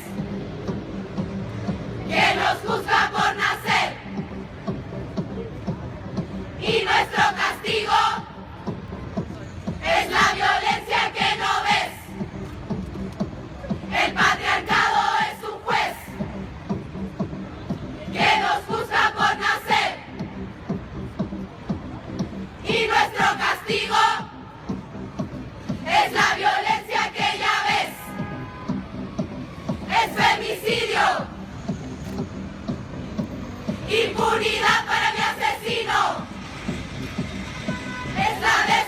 que 2.08 2.26
nos 2.40 2.58
juzga 2.66 3.12
por 3.12 3.36
nacer. 3.36 3.90
Y 6.62 6.86
nuestro 6.86 7.24
castigo 7.42 8.00
es 9.96 10.10
la 10.18 10.28
violencia 10.40 11.02
que 11.18 11.28
no 11.42 11.52
ves. 11.68 11.94
El 14.04 14.14
patriarcado 14.14 15.02
es 15.30 15.38
un 15.52 15.58
juez 15.66 15.96
que 18.16 18.30
nos 18.44 18.60
juzga 18.68 19.04
por 19.18 19.34
nacer. 19.46 19.92
Y 22.64 22.88
nuestro 22.88 23.26
castigo 23.46 24.04
es 25.86 26.14
la 26.14 26.36
violencia 26.38 26.73
es 29.94 30.10
femicidio. 30.16 31.06
Impunidad 33.88 34.86
para 34.88 35.14
mi 35.14 35.20
asesino. 35.20 36.28
Es 38.18 38.42
la 38.42 38.56
desaparición. 38.66 38.83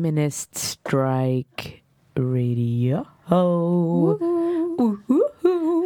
Feminist 0.00 0.56
Strike 0.56 1.82
Radio. 2.16 3.04
Oh. 3.30 4.16
Uh, 4.78 4.96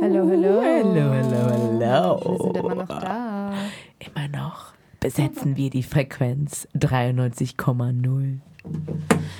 Hallo, 0.01 0.29
hallo. 0.29 0.63
Hallo, 0.63 1.11
hallo, 1.11 1.37
hallo. 1.51 2.21
Wir 2.23 2.39
sind 2.39 2.57
immer 2.57 2.75
noch 2.77 2.87
da. 2.87 3.53
Immer 3.99 4.29
noch 4.29 4.73
besetzen 5.01 5.57
wir 5.57 5.69
die 5.69 5.83
Frequenz 5.83 6.69
93,0. 6.77 8.39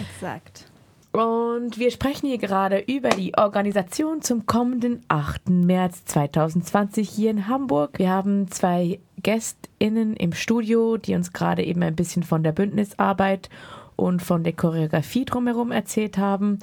Exakt. 0.01 0.67
Und 1.13 1.79
wir 1.79 1.93
sprechen 1.93 2.27
hier 2.27 2.39
gerade 2.39 2.81
über 2.81 3.11
die 3.11 3.39
Organisation 3.39 4.23
zum 4.23 4.47
kommenden 4.47 5.05
8. 5.07 5.51
März 5.51 6.05
2020 6.07 7.09
hier 7.09 7.31
in 7.31 7.47
Hamburg. 7.47 8.01
Wir 8.01 8.11
haben 8.11 8.51
zwei 8.51 8.99
GästInnen 9.23 10.17
im 10.17 10.33
Studio, 10.33 10.97
die 10.97 11.15
uns 11.15 11.33
gerade 11.33 11.63
eben 11.63 11.85
ein 11.85 11.95
bisschen 11.95 12.25
von 12.25 12.43
der 12.43 12.51
Bündnisarbeit 12.51 13.49
und 13.97 14.23
von 14.23 14.43
der 14.45 14.53
Choreografie 14.53 15.25
drumherum 15.25 15.73
erzählt 15.73 16.19
haben 16.19 16.59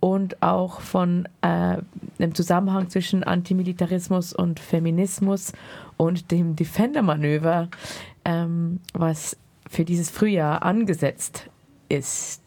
und 0.00 0.42
auch 0.42 0.80
von 0.80 1.26
äh, 1.40 1.78
dem 2.18 2.34
Zusammenhang 2.34 2.90
zwischen 2.90 3.24
Antimilitarismus 3.24 4.34
und 4.34 4.60
Feminismus 4.60 5.52
und 5.96 6.30
dem 6.30 6.56
Defender-Manöver, 6.56 7.68
ähm, 8.26 8.80
was 8.92 9.36
für 9.66 9.86
dieses 9.86 10.10
Frühjahr 10.10 10.62
angesetzt 10.62 11.48
ist. 11.88 12.42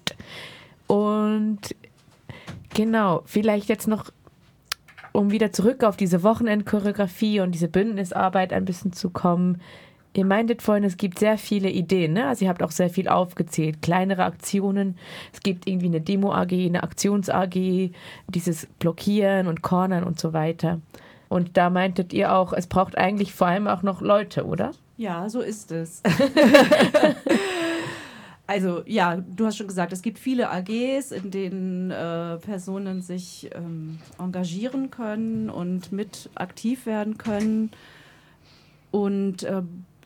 Und 0.86 1.60
genau, 2.73 3.23
vielleicht 3.26 3.69
jetzt 3.69 3.88
noch, 3.88 4.12
um 5.12 5.32
wieder 5.32 5.52
zurück 5.52 5.84
auf 5.84 5.97
diese 5.97 6.21
Wochenendchoreografie 6.21 7.39
und 7.39 7.54
diese 7.54 7.67
Bündnisarbeit 7.67 8.54
ein 8.54 8.65
bisschen 8.65 8.93
zu 8.93 9.10
kommen. 9.10 9.62
Ihr 10.17 10.25
meintet 10.25 10.63
vorhin, 10.63 10.84
es 10.84 10.97
gibt 10.97 11.19
sehr 11.19 11.38
viele 11.38 11.69
Ideen, 11.69 12.13
ne? 12.13 12.27
Also 12.27 12.43
ihr 12.43 12.49
habt 12.49 12.63
auch 12.63 12.71
sehr 12.71 12.89
viel 12.89 13.08
aufgezählt. 13.08 13.84
Kleinere 13.84 14.23
Aktionen. 14.23 14.97
Es 15.32 15.41
gibt 15.41 15.67
irgendwie 15.67 15.86
eine 15.86 16.01
Demo-AG, 16.01 16.53
eine 16.53 16.82
Aktions-AG, 16.82 17.91
dieses 18.27 18.65
Blockieren 18.80 19.45
und 19.45 19.62
Cornern 19.62 20.03
und 20.03 20.19
so 20.19 20.34
weiter. 20.34 20.82
Und 21.30 21.56
da 21.56 21.69
meintet 21.69 22.13
ihr 22.13 22.34
auch, 22.34 22.51
es 22.51 22.65
braucht 22.65 22.97
eigentlich 22.97 23.32
vor 23.32 23.45
allem 23.45 23.67
auch 23.67 23.84
noch 23.84 24.01
Leute, 24.01 24.47
oder? 24.47 24.71
Ja, 24.97 25.30
so 25.30 25.39
ist 25.39 25.71
es. 25.71 26.01
also 28.47 28.82
ja, 28.88 29.17
du 29.17 29.45
hast 29.45 29.58
schon 29.58 29.67
gesagt, 29.67 29.93
es 29.93 30.01
gibt 30.01 30.17
viele 30.17 30.49
AGs, 30.49 31.12
in 31.12 31.30
denen 31.30 31.91
äh, 31.91 32.38
Personen 32.38 33.03
sich 33.03 33.51
ähm, 33.53 33.99
engagieren 34.17 34.89
können 34.89 35.51
und 35.51 35.91
mit 35.91 36.32
aktiv 36.34 36.88
werden 36.88 37.19
können. 37.19 37.69
Und 38.89 39.43
äh, 39.43 39.62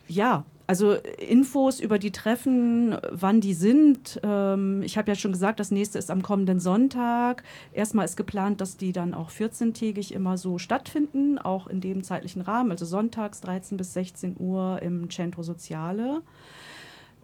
ja, 0.08 0.44
also 0.66 0.94
Infos 0.94 1.80
über 1.80 1.98
die 1.98 2.12
Treffen, 2.12 2.96
wann 3.10 3.40
die 3.40 3.54
sind. 3.54 4.20
Ähm, 4.22 4.82
ich 4.82 4.96
habe 4.96 5.10
ja 5.10 5.14
schon 5.14 5.32
gesagt, 5.32 5.60
das 5.60 5.70
nächste 5.70 5.98
ist 5.98 6.10
am 6.10 6.22
kommenden 6.22 6.60
Sonntag. 6.60 7.42
Erstmal 7.72 8.04
ist 8.04 8.16
geplant, 8.16 8.60
dass 8.60 8.76
die 8.76 8.92
dann 8.92 9.12
auch 9.12 9.30
14-tägig 9.30 10.12
immer 10.12 10.38
so 10.38 10.58
stattfinden, 10.58 11.38
auch 11.38 11.66
in 11.66 11.80
dem 11.80 12.04
zeitlichen 12.04 12.42
Rahmen, 12.42 12.70
also 12.70 12.86
sonntags 12.86 13.40
13 13.42 13.76
bis 13.76 13.92
16 13.92 14.36
Uhr 14.38 14.80
im 14.82 15.10
Centro 15.10 15.42
Soziale. 15.42 16.22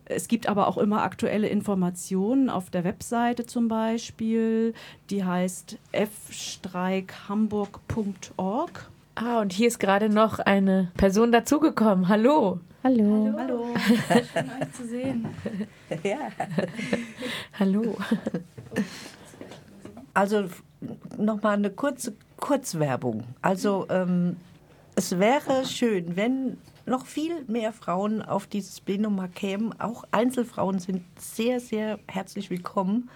Es 0.04 0.28
gibt 0.28 0.48
aber 0.48 0.68
auch 0.68 0.78
immer 0.78 1.02
aktuelle 1.02 1.48
Informationen 1.48 2.50
auf 2.50 2.70
der 2.70 2.84
Webseite 2.84 3.46
zum 3.46 3.68
Beispiel. 3.68 4.74
Die 5.10 5.24
heißt 5.24 5.78
fstreikhamburg.org. 5.92 8.90
Ah, 9.20 9.40
und 9.40 9.52
hier 9.52 9.66
ist 9.66 9.80
gerade 9.80 10.08
noch 10.08 10.38
eine 10.38 10.92
Person 10.96 11.32
dazugekommen. 11.32 12.08
Hallo. 12.08 12.60
Hallo. 12.84 13.34
Hallo. 13.36 13.66
Schön 14.32 14.50
euch 14.60 14.72
zu 14.72 14.86
sehen. 14.86 15.26
Ja. 16.04 16.28
Hallo. 17.58 17.96
Also 20.14 20.44
nochmal 21.16 21.56
eine 21.56 21.70
kurze 21.70 22.14
Kurzwerbung. 22.36 23.24
Also 23.42 23.86
ähm, 23.90 24.36
es 24.94 25.18
wäre 25.18 25.66
schön, 25.66 26.14
wenn 26.14 26.56
noch 26.86 27.04
viel 27.04 27.44
mehr 27.48 27.72
Frauen 27.72 28.22
auf 28.22 28.46
dieses 28.46 28.80
Plenum 28.80 29.16
mal 29.16 29.28
kämen. 29.28 29.74
Auch 29.80 30.04
Einzelfrauen 30.12 30.78
sind 30.78 31.02
sehr, 31.18 31.58
sehr 31.58 31.98
herzlich 32.06 32.50
willkommen. 32.50 33.10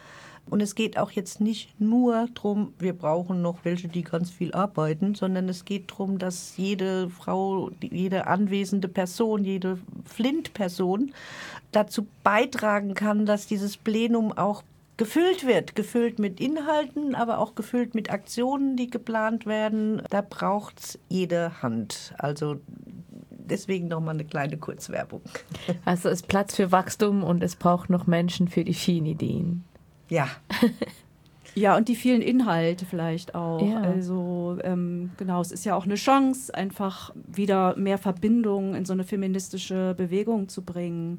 Und 0.51 0.61
es 0.61 0.75
geht 0.75 0.99
auch 0.99 1.11
jetzt 1.13 1.41
nicht 1.41 1.81
nur 1.81 2.29
darum, 2.35 2.75
wir 2.79 2.93
brauchen 2.93 3.41
noch 3.41 3.65
welche, 3.65 3.89
die 3.89 4.03
ganz 4.03 4.31
viel 4.31 4.53
arbeiten, 4.53 5.15
sondern 5.15 5.49
es 5.49 5.65
geht 5.65 5.91
darum, 5.91 6.19
dass 6.19 6.57
jede 6.57 7.09
Frau, 7.09 7.71
jede 7.81 8.27
anwesende 8.27 8.89
Person, 8.89 9.45
jede 9.45 9.79
Flint-Person 10.05 11.13
dazu 11.71 12.07
beitragen 12.23 12.95
kann, 12.95 13.25
dass 13.25 13.47
dieses 13.47 13.77
Plenum 13.77 14.33
auch 14.33 14.63
gefüllt 14.99 15.47
wird. 15.47 15.75
Gefüllt 15.75 16.19
mit 16.19 16.41
Inhalten, 16.41 17.15
aber 17.15 17.39
auch 17.39 17.55
gefüllt 17.55 17.95
mit 17.95 18.11
Aktionen, 18.11 18.77
die 18.77 18.91
geplant 18.91 19.47
werden. 19.47 20.03
Da 20.11 20.21
braucht 20.21 20.81
es 20.81 20.99
jede 21.09 21.63
Hand. 21.63 22.15
Also 22.19 22.57
deswegen 23.31 23.89
nochmal 23.89 24.15
eine 24.15 24.25
kleine 24.25 24.59
Kurzwerbung. 24.59 25.23
Also 25.85 26.09
es 26.09 26.21
ist 26.21 26.29
Platz 26.29 26.57
für 26.57 26.73
Wachstum 26.73 27.23
und 27.23 27.43
es 27.43 27.57
braucht 27.57 27.91
noch 27.91 28.07
Menschen 28.07 28.49
für 28.49 28.65
die 28.65 28.75
vielen 28.75 29.07
Ideen. 29.07 29.65
Ja. 30.13 30.29
Ja, 31.55 31.77
und 31.77 31.89
die 31.89 31.97
vielen 31.97 32.23
Inhalte 32.23 32.87
vielleicht 32.87 33.35
auch. 33.35 33.61
Ja. 33.61 33.83
Also 33.83 34.57
ähm, 34.63 35.11
genau, 35.19 35.43
es 35.43 35.53
ist 35.53 35.67
ja 35.67 35.75
auch 35.75 35.85
eine 35.85 35.97
Chance, 35.97 36.55
einfach 36.55 37.13
wieder 37.15 37.77
mehr 37.77 37.99
Verbindung 37.99 38.75
in 38.75 38.87
so 38.87 38.95
eine 38.95 39.05
feministische 39.05 39.93
Bewegung 39.95 40.49
zu 40.49 40.63
bringen. 40.63 41.19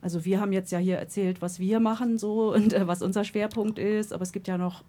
Also 0.00 0.24
wir 0.24 0.40
haben 0.40 0.54
jetzt 0.54 0.72
ja 0.72 0.78
hier 0.78 0.96
erzählt, 0.96 1.42
was 1.42 1.58
wir 1.58 1.78
machen 1.78 2.16
so 2.16 2.54
und 2.54 2.72
äh, 2.72 2.86
was 2.86 3.02
unser 3.02 3.22
Schwerpunkt 3.22 3.78
ist, 3.78 4.14
aber 4.14 4.22
es 4.22 4.32
gibt 4.32 4.48
ja 4.48 4.56
noch 4.56 4.82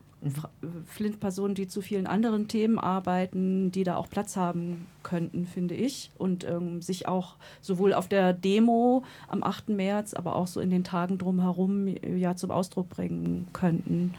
Flint-Personen, 0.88 1.56
die 1.56 1.67
zu 1.67 1.82
vielen 1.82 2.08
anderen 2.08 2.47
Themen 2.47 2.80
arbeiten, 2.80 3.71
die 3.71 3.84
da 3.84 3.95
auch 3.95 4.10
Platz 4.10 4.36
haben 4.36 4.88
könnten, 5.04 5.45
finde 5.45 5.75
ich. 5.75 6.12
Und 6.17 6.43
ähm, 6.45 6.82
sich 6.82 7.08
auch 7.08 7.36
sowohl 7.62 7.93
auf 7.93 8.08
der 8.08 8.34
Demo 8.34 9.04
am 9.28 9.43
8. 9.43 9.69
März, 9.69 10.13
aber 10.13 10.36
auch 10.36 10.47
so 10.47 10.60
in 10.62 10.69
den 10.69 10.84
Tagen 10.84 11.17
drumherum 11.17 11.88
ja 11.88 12.36
zum 12.36 12.51
Ausdruck 12.51 12.89
bringen 12.89 13.47
könnten. 13.54 14.13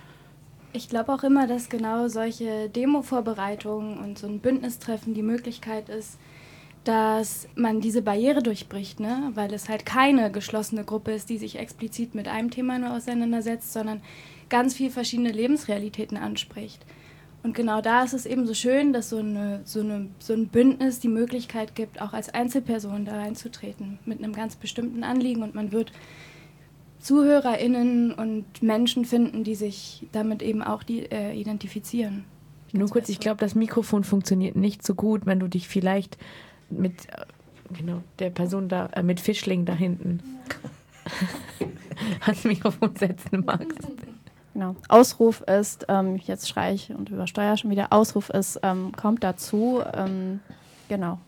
Ich 0.72 0.88
glaube 0.88 1.12
auch 1.12 1.24
immer, 1.24 1.46
dass 1.46 1.68
genau 1.68 2.08
solche 2.08 2.68
Demo-Vorbereitungen 2.68 3.98
und 3.98 4.18
so 4.18 4.26
ein 4.26 4.40
Bündnistreffen 4.40 5.14
die 5.14 5.22
Möglichkeit 5.22 5.88
ist, 5.88 6.18
dass 6.84 7.48
man 7.56 7.80
diese 7.80 8.02
Barriere 8.02 8.42
durchbricht, 8.42 9.00
ne? 9.00 9.32
weil 9.34 9.52
es 9.52 9.68
halt 9.68 9.84
keine 9.84 10.30
geschlossene 10.30 10.84
Gruppe 10.84 11.12
ist, 11.12 11.28
die 11.30 11.38
sich 11.38 11.58
explizit 11.58 12.14
mit 12.14 12.28
einem 12.28 12.50
Thema 12.50 12.78
nur 12.78 12.92
auseinandersetzt, 12.92 13.72
sondern 13.72 14.02
ganz 14.48 14.74
viele 14.74 14.90
verschiedene 14.90 15.32
Lebensrealitäten 15.32 16.16
anspricht. 16.16 16.84
Und 17.42 17.54
genau 17.54 17.80
da 17.80 18.02
ist 18.02 18.12
es 18.12 18.26
eben 18.26 18.46
so 18.46 18.54
schön, 18.54 18.92
dass 18.92 19.10
so, 19.10 19.18
eine, 19.18 19.60
so, 19.64 19.80
eine, 19.80 20.08
so 20.18 20.32
ein 20.32 20.48
Bündnis 20.48 20.98
die 20.98 21.08
Möglichkeit 21.08 21.74
gibt, 21.74 22.02
auch 22.02 22.12
als 22.12 22.28
Einzelperson 22.28 23.04
da 23.04 23.16
reinzutreten, 23.16 23.98
mit 24.04 24.18
einem 24.18 24.32
ganz 24.32 24.56
bestimmten 24.56 25.04
Anliegen. 25.04 25.42
Und 25.42 25.54
man 25.54 25.70
wird 25.70 25.92
ZuhörerInnen 26.98 28.12
und 28.12 28.62
Menschen 28.62 29.04
finden, 29.04 29.44
die 29.44 29.54
sich 29.54 30.06
damit 30.10 30.42
eben 30.42 30.62
auch 30.62 30.82
die, 30.82 31.10
äh, 31.10 31.38
identifizieren. 31.38 32.24
Nur 32.72 32.88
kurz, 32.88 33.08
ich 33.08 33.20
glaube, 33.20 33.38
das 33.38 33.54
Mikrofon 33.54 34.02
funktioniert 34.02 34.56
nicht 34.56 34.84
so 34.84 34.94
gut, 34.94 35.24
wenn 35.24 35.38
du 35.38 35.46
dich 35.46 35.68
vielleicht 35.68 36.18
mit 36.68 37.06
äh, 37.10 37.26
genau, 37.78 38.02
der 38.18 38.30
Person 38.30 38.68
da, 38.68 38.86
äh, 38.86 39.04
mit 39.04 39.20
Fischling 39.20 39.64
da 39.64 39.74
hinten 39.74 40.20
ans 42.26 42.44
Mikrofon 42.44 42.94
setzen 42.96 43.44
magst. 43.44 43.78
Genau. 44.56 44.74
Ausruf 44.88 45.42
ist, 45.42 45.84
ähm, 45.90 46.16
jetzt 46.16 46.48
schreie 46.48 46.72
ich 46.72 46.90
und 46.90 47.10
übersteuere 47.10 47.58
schon 47.58 47.70
wieder, 47.70 47.92
Ausruf 47.92 48.30
ist, 48.30 48.58
ähm, 48.62 48.90
kommt 48.96 49.22
dazu. 49.22 49.82
Ähm, 49.92 50.40
genau. 50.88 51.18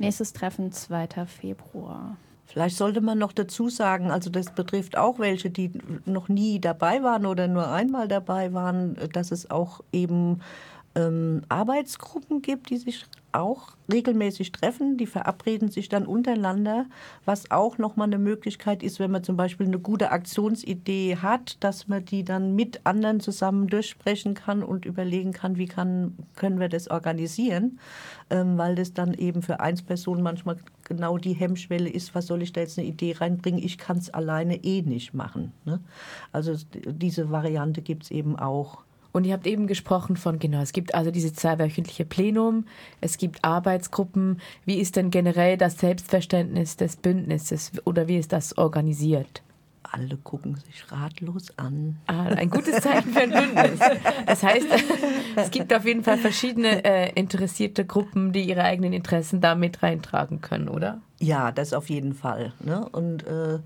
Nächstes 0.00 0.32
Treffen 0.32 0.72
2. 0.72 1.24
Februar. 1.24 2.16
Vielleicht 2.46 2.76
sollte 2.76 3.00
man 3.00 3.16
noch 3.16 3.30
dazu 3.30 3.68
sagen, 3.68 4.10
also 4.10 4.28
das 4.28 4.50
betrifft 4.50 4.98
auch 4.98 5.20
welche, 5.20 5.50
die 5.50 5.70
noch 6.04 6.28
nie 6.28 6.60
dabei 6.60 7.04
waren 7.04 7.26
oder 7.26 7.46
nur 7.46 7.70
einmal 7.70 8.08
dabei 8.08 8.52
waren, 8.52 8.96
dass 9.12 9.30
es 9.30 9.52
auch 9.52 9.80
eben 9.92 10.40
ähm, 10.94 11.42
Arbeitsgruppen 11.48 12.42
gibt, 12.42 12.70
die 12.70 12.76
sich 12.76 13.06
auch 13.34 13.76
regelmäßig 13.92 14.52
treffen. 14.52 14.96
Die 14.96 15.06
verabreden 15.06 15.68
sich 15.68 15.88
dann 15.88 16.06
untereinander, 16.06 16.86
was 17.24 17.50
auch 17.50 17.78
nochmal 17.78 18.06
eine 18.06 18.18
Möglichkeit 18.18 18.82
ist, 18.82 19.00
wenn 19.00 19.10
man 19.10 19.24
zum 19.24 19.36
Beispiel 19.36 19.66
eine 19.66 19.78
gute 19.78 20.10
Aktionsidee 20.10 21.16
hat, 21.16 21.62
dass 21.62 21.88
man 21.88 22.04
die 22.04 22.24
dann 22.24 22.54
mit 22.54 22.80
anderen 22.84 23.20
zusammen 23.20 23.66
durchsprechen 23.66 24.34
kann 24.34 24.62
und 24.62 24.84
überlegen 24.84 25.32
kann, 25.32 25.56
wie 25.56 25.66
kann, 25.66 26.16
können 26.36 26.60
wir 26.60 26.68
das 26.68 26.88
organisieren, 26.88 27.78
ähm, 28.30 28.56
weil 28.56 28.74
das 28.76 28.94
dann 28.94 29.14
eben 29.14 29.42
für 29.42 29.60
Einzelpersonen 29.60 30.22
manchmal 30.22 30.56
genau 30.84 31.18
die 31.18 31.32
Hemmschwelle 31.32 31.88
ist, 31.88 32.14
was 32.14 32.26
soll 32.26 32.42
ich 32.42 32.52
da 32.52 32.60
jetzt 32.60 32.78
eine 32.78 32.86
Idee 32.86 33.16
reinbringen, 33.18 33.62
ich 33.62 33.78
kann 33.78 33.98
es 33.98 34.10
alleine 34.10 34.62
eh 34.62 34.82
nicht 34.82 35.14
machen. 35.14 35.52
Ne? 35.64 35.80
Also 36.32 36.54
diese 36.86 37.30
Variante 37.30 37.82
gibt 37.82 38.04
es 38.04 38.10
eben 38.10 38.38
auch. 38.38 38.84
Und 39.14 39.24
ihr 39.24 39.32
habt 39.32 39.46
eben 39.46 39.68
gesprochen 39.68 40.16
von, 40.16 40.40
genau, 40.40 40.60
es 40.60 40.72
gibt 40.72 40.96
also 40.96 41.12
diese 41.12 41.32
zweiwöchentliche 41.32 42.04
Plenum, 42.04 42.66
es 43.00 43.16
gibt 43.16 43.44
Arbeitsgruppen. 43.44 44.40
Wie 44.64 44.80
ist 44.80 44.96
denn 44.96 45.10
generell 45.10 45.56
das 45.56 45.78
Selbstverständnis 45.78 46.76
des 46.76 46.96
Bündnisses 46.96 47.70
oder 47.84 48.08
wie 48.08 48.18
ist 48.18 48.32
das 48.32 48.58
organisiert? 48.58 49.42
Alle 49.84 50.16
gucken 50.16 50.56
sich 50.56 50.90
ratlos 50.90 51.56
an. 51.56 51.98
Ah, 52.08 52.24
ein 52.24 52.50
gutes 52.50 52.80
Zeichen 52.80 53.12
für 53.12 53.20
ein 53.20 53.30
Bündnis. 53.30 53.78
Das 54.26 54.42
heißt, 54.42 54.66
es 55.36 55.52
gibt 55.52 55.72
auf 55.72 55.84
jeden 55.84 56.02
Fall 56.02 56.18
verschiedene 56.18 56.84
äh, 56.84 57.12
interessierte 57.12 57.84
Gruppen, 57.84 58.32
die 58.32 58.42
ihre 58.42 58.64
eigenen 58.64 58.92
Interessen 58.92 59.40
da 59.40 59.54
mit 59.54 59.84
reintragen 59.84 60.40
können, 60.40 60.68
oder? 60.68 61.00
Ja, 61.20 61.52
das 61.52 61.72
auf 61.72 61.88
jeden 61.88 62.14
Fall. 62.14 62.52
Ne? 62.64 62.84
Und 62.88 63.24
äh, 63.28 63.60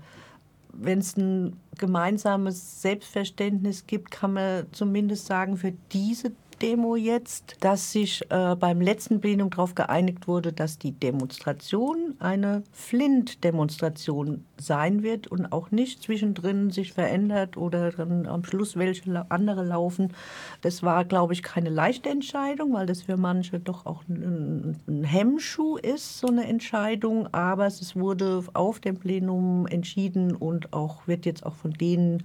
wenn 0.73 0.99
es 0.99 1.17
ein 1.17 1.57
gemeinsames 1.79 2.81
Selbstverständnis 2.81 3.87
gibt, 3.87 4.11
kann 4.11 4.33
man 4.33 4.67
zumindest 4.71 5.25
sagen, 5.25 5.57
für 5.57 5.73
diese 5.91 6.31
Demo 6.61 6.95
jetzt, 6.95 7.57
dass 7.61 7.91
sich 7.91 8.21
äh, 8.29 8.55
beim 8.55 8.81
letzten 8.81 9.21
Plenum 9.21 9.49
darauf 9.49 9.75
geeinigt 9.75 10.27
wurde, 10.27 10.53
dass 10.53 10.77
die 10.77 10.91
Demonstration 10.91 12.15
eine 12.19 12.63
Flint-Demonstration 12.71 14.45
sein 14.59 15.03
wird 15.03 15.27
und 15.27 15.51
auch 15.51 15.71
nicht 15.71 16.03
zwischendrin 16.03 16.69
sich 16.71 16.93
verändert 16.93 17.57
oder 17.57 17.91
dann 17.91 18.27
am 18.27 18.43
Schluss 18.43 18.75
welche 18.75 19.25
andere 19.31 19.63
laufen. 19.63 20.13
Das 20.61 20.83
war, 20.83 21.05
glaube 21.05 21.33
ich, 21.33 21.43
keine 21.43 21.69
leichte 21.69 22.09
Entscheidung, 22.09 22.73
weil 22.73 22.85
das 22.85 23.03
für 23.03 23.17
manche 23.17 23.59
doch 23.59 23.85
auch 23.85 24.03
ein, 24.07 24.77
ein 24.87 25.03
Hemmschuh 25.03 25.77
ist, 25.77 26.19
so 26.19 26.27
eine 26.27 26.45
Entscheidung. 26.45 27.33
Aber 27.33 27.67
es 27.67 27.95
wurde 27.95 28.43
auf 28.53 28.79
dem 28.79 28.97
Plenum 28.97 29.65
entschieden 29.67 30.35
und 30.35 30.73
auch 30.73 31.07
wird 31.07 31.25
jetzt 31.25 31.45
auch 31.45 31.55
von 31.55 31.71
denen 31.71 32.23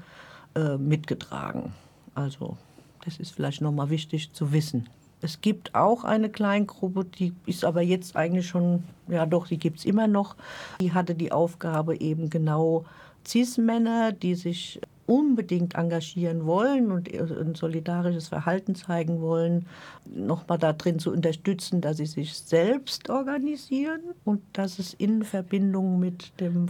äh, 0.54 0.76
mitgetragen. 0.76 1.72
Also 2.14 2.56
das 3.04 3.18
ist 3.18 3.32
vielleicht 3.32 3.60
nochmal 3.60 3.90
wichtig 3.90 4.32
zu 4.32 4.52
wissen. 4.52 4.88
Es 5.20 5.40
gibt 5.40 5.74
auch 5.74 6.04
eine 6.04 6.28
Kleingruppe, 6.28 7.04
die 7.04 7.32
ist 7.46 7.64
aber 7.64 7.80
jetzt 7.80 8.14
eigentlich 8.14 8.46
schon, 8.46 8.84
ja 9.08 9.24
doch, 9.24 9.46
die 9.46 9.58
gibt 9.58 9.78
es 9.78 9.84
immer 9.86 10.06
noch. 10.06 10.36
Die 10.80 10.92
hatte 10.92 11.14
die 11.14 11.32
Aufgabe 11.32 11.98
eben 11.98 12.28
genau 12.28 12.84
CIS-Männer, 13.26 14.12
die 14.12 14.34
sich 14.34 14.80
unbedingt 15.06 15.74
engagieren 15.74 16.46
wollen 16.46 16.90
und 16.90 17.08
ein 17.12 17.54
solidarisches 17.54 18.28
Verhalten 18.28 18.74
zeigen 18.74 19.20
wollen, 19.20 19.66
nochmal 20.04 20.58
darin 20.58 20.98
zu 20.98 21.10
unterstützen, 21.10 21.80
dass 21.80 21.98
sie 21.98 22.06
sich 22.06 22.34
selbst 22.34 23.10
organisieren 23.10 24.00
und 24.24 24.42
dass 24.52 24.78
es 24.78 24.94
in 24.94 25.22
Verbindung 25.22 26.00
mit 26.00 26.38
dem 26.40 26.68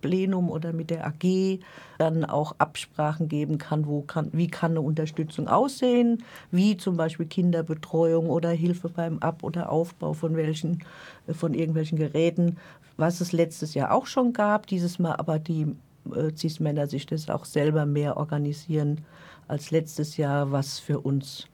Plenum 0.00 0.50
oder 0.50 0.72
mit 0.72 0.90
der 0.90 1.06
AG 1.06 1.60
dann 1.98 2.24
auch 2.24 2.54
Absprachen 2.58 3.28
geben 3.28 3.58
kann, 3.58 3.86
wo 3.86 4.02
kann, 4.02 4.30
wie 4.32 4.48
kann 4.48 4.72
eine 4.72 4.80
Unterstützung 4.80 5.48
aussehen, 5.48 6.22
wie 6.50 6.76
zum 6.76 6.96
Beispiel 6.96 7.26
Kinderbetreuung 7.26 8.30
oder 8.30 8.50
Hilfe 8.50 8.88
beim 8.88 9.18
Ab- 9.18 9.42
oder 9.42 9.70
Aufbau 9.70 10.12
von 10.12 10.36
welchen, 10.36 10.82
von 11.30 11.54
irgendwelchen 11.54 11.98
Geräten, 11.98 12.56
was 12.96 13.20
es 13.20 13.32
letztes 13.32 13.74
Jahr 13.74 13.92
auch 13.92 14.06
schon 14.06 14.32
gab, 14.32 14.66
dieses 14.66 14.98
Mal 14.98 15.16
aber 15.16 15.38
die 15.38 15.74
äh, 16.14 16.34
CIS-Männer 16.34 16.86
sich 16.86 17.06
das 17.06 17.28
auch 17.28 17.44
selber 17.44 17.86
mehr 17.86 18.16
organisieren 18.16 19.00
als 19.48 19.70
letztes 19.70 20.16
Jahr, 20.16 20.52
was 20.52 20.78
für 20.78 21.00
uns 21.00 21.48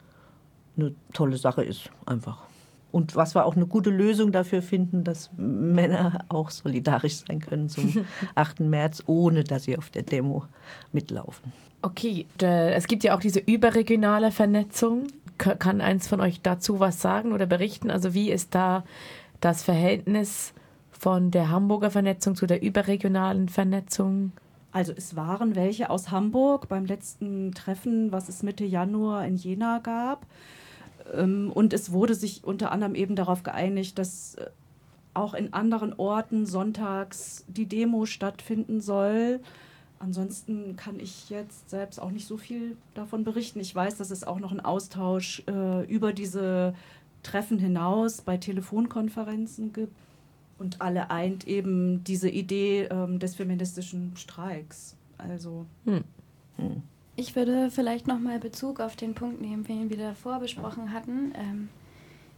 eine 0.77 0.93
tolle 1.13 1.37
Sache 1.37 1.63
ist, 1.63 1.89
einfach. 2.05 2.46
Und 2.97 3.15
was 3.15 3.35
wir 3.35 3.45
auch 3.45 3.55
eine 3.55 3.67
gute 3.67 3.91
Lösung 3.91 4.31
dafür 4.31 4.63
finden, 4.63 5.03
dass 5.03 5.29
Männer 5.37 6.25
auch 6.29 6.49
solidarisch 6.49 7.17
sein 7.27 7.39
können 7.39 7.69
zum 7.69 7.93
8. 8.35 8.61
März, 8.61 9.03
ohne 9.05 9.43
dass 9.43 9.65
sie 9.65 9.77
auf 9.77 9.91
der 9.91 10.01
Demo 10.01 10.45
mitlaufen. 10.93 11.53
Okay, 11.83 12.25
es 12.39 12.87
gibt 12.87 13.03
ja 13.03 13.15
auch 13.15 13.19
diese 13.19 13.39
überregionale 13.39 14.31
Vernetzung. 14.31 15.03
Kann 15.37 15.79
eins 15.79 16.07
von 16.07 16.21
euch 16.21 16.41
dazu 16.41 16.79
was 16.79 16.99
sagen 16.99 17.33
oder 17.33 17.45
berichten? 17.45 17.91
Also 17.91 18.15
wie 18.15 18.31
ist 18.31 18.55
da 18.55 18.83
das 19.41 19.61
Verhältnis 19.61 20.53
von 20.89 21.29
der 21.29 21.51
Hamburger 21.51 21.91
Vernetzung 21.91 22.35
zu 22.35 22.47
der 22.47 22.63
überregionalen 22.63 23.47
Vernetzung? 23.47 24.31
Also 24.71 24.91
es 24.97 25.15
waren 25.15 25.55
welche 25.55 25.91
aus 25.91 26.09
Hamburg 26.09 26.67
beim 26.67 26.85
letzten 26.85 27.51
Treffen, 27.51 28.11
was 28.11 28.27
es 28.27 28.41
Mitte 28.41 28.65
Januar 28.65 29.23
in 29.27 29.35
Jena 29.35 29.77
gab. 29.77 30.25
Ähm, 31.13 31.51
und 31.53 31.73
es 31.73 31.91
wurde 31.91 32.15
sich 32.15 32.43
unter 32.43 32.71
anderem 32.71 32.95
eben 32.95 33.15
darauf 33.15 33.43
geeinigt, 33.43 33.97
dass 33.97 34.35
äh, 34.35 34.49
auch 35.13 35.33
in 35.33 35.53
anderen 35.53 35.93
Orten 35.93 36.45
sonntags 36.45 37.43
die 37.47 37.65
Demo 37.65 38.05
stattfinden 38.05 38.81
soll. 38.81 39.39
Ansonsten 39.99 40.75
kann 40.75 40.99
ich 40.99 41.29
jetzt 41.29 41.69
selbst 41.69 41.99
auch 41.99 42.11
nicht 42.11 42.27
so 42.27 42.37
viel 42.37 42.77
davon 42.93 43.23
berichten. 43.23 43.59
Ich 43.59 43.73
weiß, 43.73 43.97
dass 43.97 44.11
es 44.11 44.23
auch 44.23 44.39
noch 44.39 44.51
einen 44.51 44.59
Austausch 44.59 45.41
äh, 45.47 45.85
über 45.85 46.13
diese 46.13 46.75
Treffen 47.23 47.57
hinaus 47.57 48.21
bei 48.21 48.37
Telefonkonferenzen 48.37 49.73
gibt. 49.73 49.95
Und 50.59 50.81
alle 50.81 51.11
eint 51.11 51.47
eben 51.47 52.03
diese 52.03 52.29
Idee 52.29 52.83
ähm, 52.85 53.19
des 53.19 53.35
feministischen 53.35 54.15
Streiks. 54.15 54.95
Also. 55.17 55.65
Hm. 55.85 56.03
Hm. 56.57 56.83
Ich 57.19 57.35
würde 57.35 57.71
vielleicht 57.71 58.05
nochmal 58.05 58.37
Bezug 58.37 58.79
auf 58.79 58.95
den 58.95 59.15
Punkt 59.15 59.41
nehmen, 59.41 59.63
den 59.63 59.89
wir 59.89 59.97
davor 59.97 60.39
besprochen 60.39 60.93
hatten, 60.93 61.33
ähm, 61.35 61.69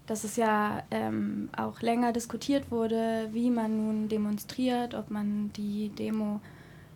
dass 0.07 0.23
es 0.23 0.37
ja 0.37 0.83
ähm, 0.89 1.49
auch 1.55 1.81
länger 1.81 2.13
diskutiert 2.13 2.71
wurde, 2.71 3.27
wie 3.33 3.49
man 3.49 3.75
nun 3.75 4.07
demonstriert, 4.07 4.95
ob 4.95 5.11
man 5.11 5.51
die 5.57 5.89
Demo 5.89 6.39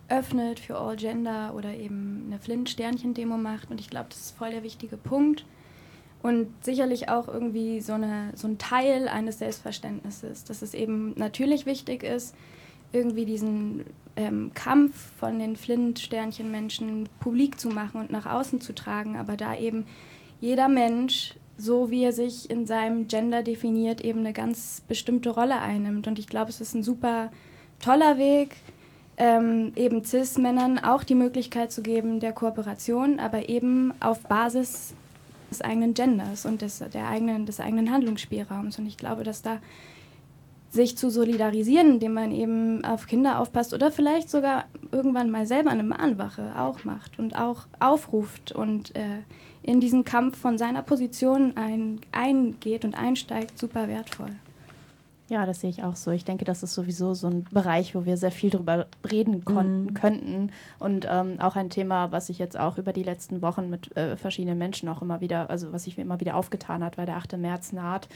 öffnet 0.07 0.61
für 0.61 0.77
All 0.77 0.95
Gender 0.95 1.53
oder 1.55 1.73
eben 1.75 2.23
eine 2.27 2.39
Flint-Sternchen-Demo 2.39 3.35
macht. 3.35 3.69
Und 3.69 3.81
ich 3.81 3.89
glaube, 3.89 4.07
das 4.09 4.19
ist 4.19 4.37
voll 4.37 4.51
der 4.51 4.63
wichtige 4.63 4.95
Punkt. 4.95 5.45
Und 6.21 6.47
sicherlich 6.63 7.09
auch 7.09 7.27
irgendwie 7.27 7.81
so, 7.81 7.93
eine, 7.93 8.31
so 8.35 8.47
ein 8.47 8.59
Teil 8.59 9.09
eines 9.09 9.39
Selbstverständnisses, 9.39 10.45
dass 10.45 10.61
es 10.61 10.73
eben 10.73 11.15
natürlich 11.17 11.65
wichtig 11.65 12.03
ist, 12.03 12.33
irgendwie 12.93 13.25
diesen 13.25 13.83
ähm, 14.15 14.51
Kampf 14.53 15.11
von 15.19 15.39
den 15.39 15.55
Flint-Sternchen-Menschen 15.55 17.09
publik 17.19 17.59
zu 17.59 17.69
machen 17.69 17.99
und 17.99 18.11
nach 18.11 18.25
außen 18.25 18.61
zu 18.61 18.73
tragen, 18.73 19.17
aber 19.17 19.35
da 19.35 19.57
eben 19.57 19.85
jeder 20.39 20.67
Mensch, 20.67 21.35
so 21.57 21.89
wie 21.89 22.03
er 22.03 22.13
sich 22.13 22.49
in 22.49 22.65
seinem 22.65 23.07
Gender 23.07 23.43
definiert, 23.43 24.01
eben 24.01 24.19
eine 24.19 24.33
ganz 24.33 24.81
bestimmte 24.87 25.29
Rolle 25.29 25.59
einnimmt. 25.59 26.07
Und 26.07 26.19
ich 26.19 26.27
glaube, 26.27 26.49
es 26.49 26.61
ist 26.61 26.73
ein 26.73 26.83
super 26.83 27.31
toller 27.79 28.17
Weg, 28.17 28.55
ähm, 29.17 29.71
eben 29.75 30.03
CIS-Männern 30.03 30.79
auch 30.79 31.03
die 31.03 31.15
Möglichkeit 31.15 31.71
zu 31.71 31.81
geben 31.81 32.19
der 32.19 32.33
Kooperation, 32.33 33.19
aber 33.19 33.49
eben 33.49 33.93
auf 33.99 34.21
Basis 34.21 34.93
des 35.49 35.61
eigenen 35.61 35.93
Genders 35.93 36.45
und 36.45 36.61
des, 36.61 36.79
der 36.79 37.07
eigenen, 37.07 37.45
des 37.45 37.59
eigenen 37.59 37.91
Handlungsspielraums. 37.91 38.79
Und 38.79 38.87
ich 38.87 38.97
glaube, 38.97 39.23
dass 39.23 39.41
da 39.41 39.59
sich 40.73 40.97
zu 40.97 41.11
solidarisieren, 41.11 41.93
indem 41.93 42.13
man 42.13 42.31
eben 42.31 42.83
auf 42.83 43.05
Kinder 43.05 43.39
aufpasst 43.39 43.73
oder 43.75 43.91
vielleicht 43.91 44.29
sogar 44.29 44.65
irgendwann 44.91 45.29
mal 45.29 45.45
selber 45.45 45.69
eine 45.69 45.83
Mahnwache 45.83 46.53
auch 46.57 46.83
macht 46.83 47.19
und 47.19 47.37
auch 47.37 47.67
aufruft 47.79 48.51
und 48.51 48.95
äh, 48.95 49.19
in 49.61 49.79
diesen 49.79 50.03
Kampf 50.03 50.37
von 50.37 50.57
seiner 50.57 50.81
Position 50.81 51.55
ein, 51.55 52.01
eingeht 52.11 52.85
und 52.85 52.95
einsteigt, 52.95 53.57
super 53.59 53.87
wertvoll. 53.87 54.31
Ja, 55.29 55.45
das 55.45 55.61
sehe 55.61 55.69
ich 55.69 55.83
auch 55.83 55.95
so. 55.95 56.11
Ich 56.11 56.25
denke, 56.25 56.43
das 56.43 56.63
ist 56.63 56.73
sowieso 56.73 57.13
so 57.13 57.27
ein 57.27 57.45
Bereich, 57.45 57.95
wo 57.95 58.05
wir 58.05 58.17
sehr 58.17 58.31
viel 58.31 58.49
drüber 58.49 58.87
reden 59.09 59.45
konnten, 59.45 59.85
mhm. 59.85 59.93
könnten. 59.93 60.51
Und 60.79 61.07
ähm, 61.09 61.39
auch 61.39 61.55
ein 61.55 61.69
Thema, 61.69 62.11
was 62.11 62.29
ich 62.29 62.39
jetzt 62.39 62.59
auch 62.59 62.77
über 62.77 62.93
die 62.93 63.03
letzten 63.03 63.41
Wochen 63.41 63.69
mit 63.69 63.95
äh, 63.95 64.17
verschiedenen 64.17 64.57
Menschen 64.57 64.89
auch 64.89 65.01
immer 65.01 65.21
wieder, 65.21 65.49
also 65.49 65.71
was 65.71 65.85
sich 65.85 65.97
mir 65.97 66.03
immer 66.03 66.19
wieder 66.19 66.35
aufgetan 66.35 66.83
hat, 66.83 66.97
weil 66.97 67.05
der 67.05 67.15
8. 67.15 67.37
März 67.37 67.71
naht. 67.71 68.09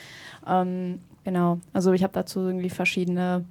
Ähm, 0.45 1.01
genau, 1.27 1.59
also 1.73 1.91
ich 1.91 2.03
habe 2.03 2.13
dazu 2.13 2.39
irgendwie 2.39 2.69
verschiedene 2.69 3.43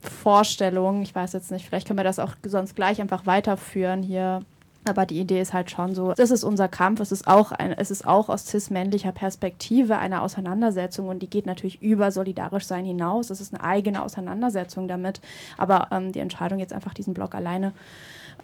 Vorstellungen. 0.00 1.02
Ich 1.02 1.14
weiß 1.14 1.34
jetzt 1.34 1.50
nicht, 1.50 1.66
vielleicht 1.66 1.86
können 1.86 1.98
wir 1.98 2.04
das 2.04 2.18
auch 2.18 2.32
sonst 2.42 2.74
gleich 2.74 3.02
einfach 3.02 3.26
weiterführen 3.26 4.02
hier 4.02 4.40
aber 4.84 5.06
die 5.06 5.20
Idee 5.20 5.40
ist 5.40 5.52
halt 5.52 5.70
schon 5.70 5.94
so, 5.94 6.12
das 6.12 6.32
ist 6.32 6.42
unser 6.42 6.66
Kampf, 6.66 6.98
es 6.98 7.12
ist 7.12 7.28
auch, 7.28 7.52
ein, 7.52 7.72
es 7.72 7.92
ist 7.92 8.06
auch 8.06 8.28
aus 8.28 8.46
cis-männlicher 8.46 9.12
Perspektive 9.12 9.98
eine 9.98 10.22
Auseinandersetzung 10.22 11.08
und 11.08 11.20
die 11.20 11.30
geht 11.30 11.46
natürlich 11.46 11.80
über 11.82 12.10
solidarisch 12.10 12.64
sein 12.64 12.84
hinaus. 12.84 13.30
Es 13.30 13.40
ist 13.40 13.54
eine 13.54 13.62
eigene 13.62 14.02
Auseinandersetzung 14.02 14.88
damit. 14.88 15.20
Aber 15.56 15.88
ähm, 15.92 16.10
die 16.10 16.18
Entscheidung, 16.18 16.58
jetzt 16.58 16.72
einfach 16.72 16.94
diesen 16.94 17.14
Blog 17.14 17.34
alleine 17.36 17.72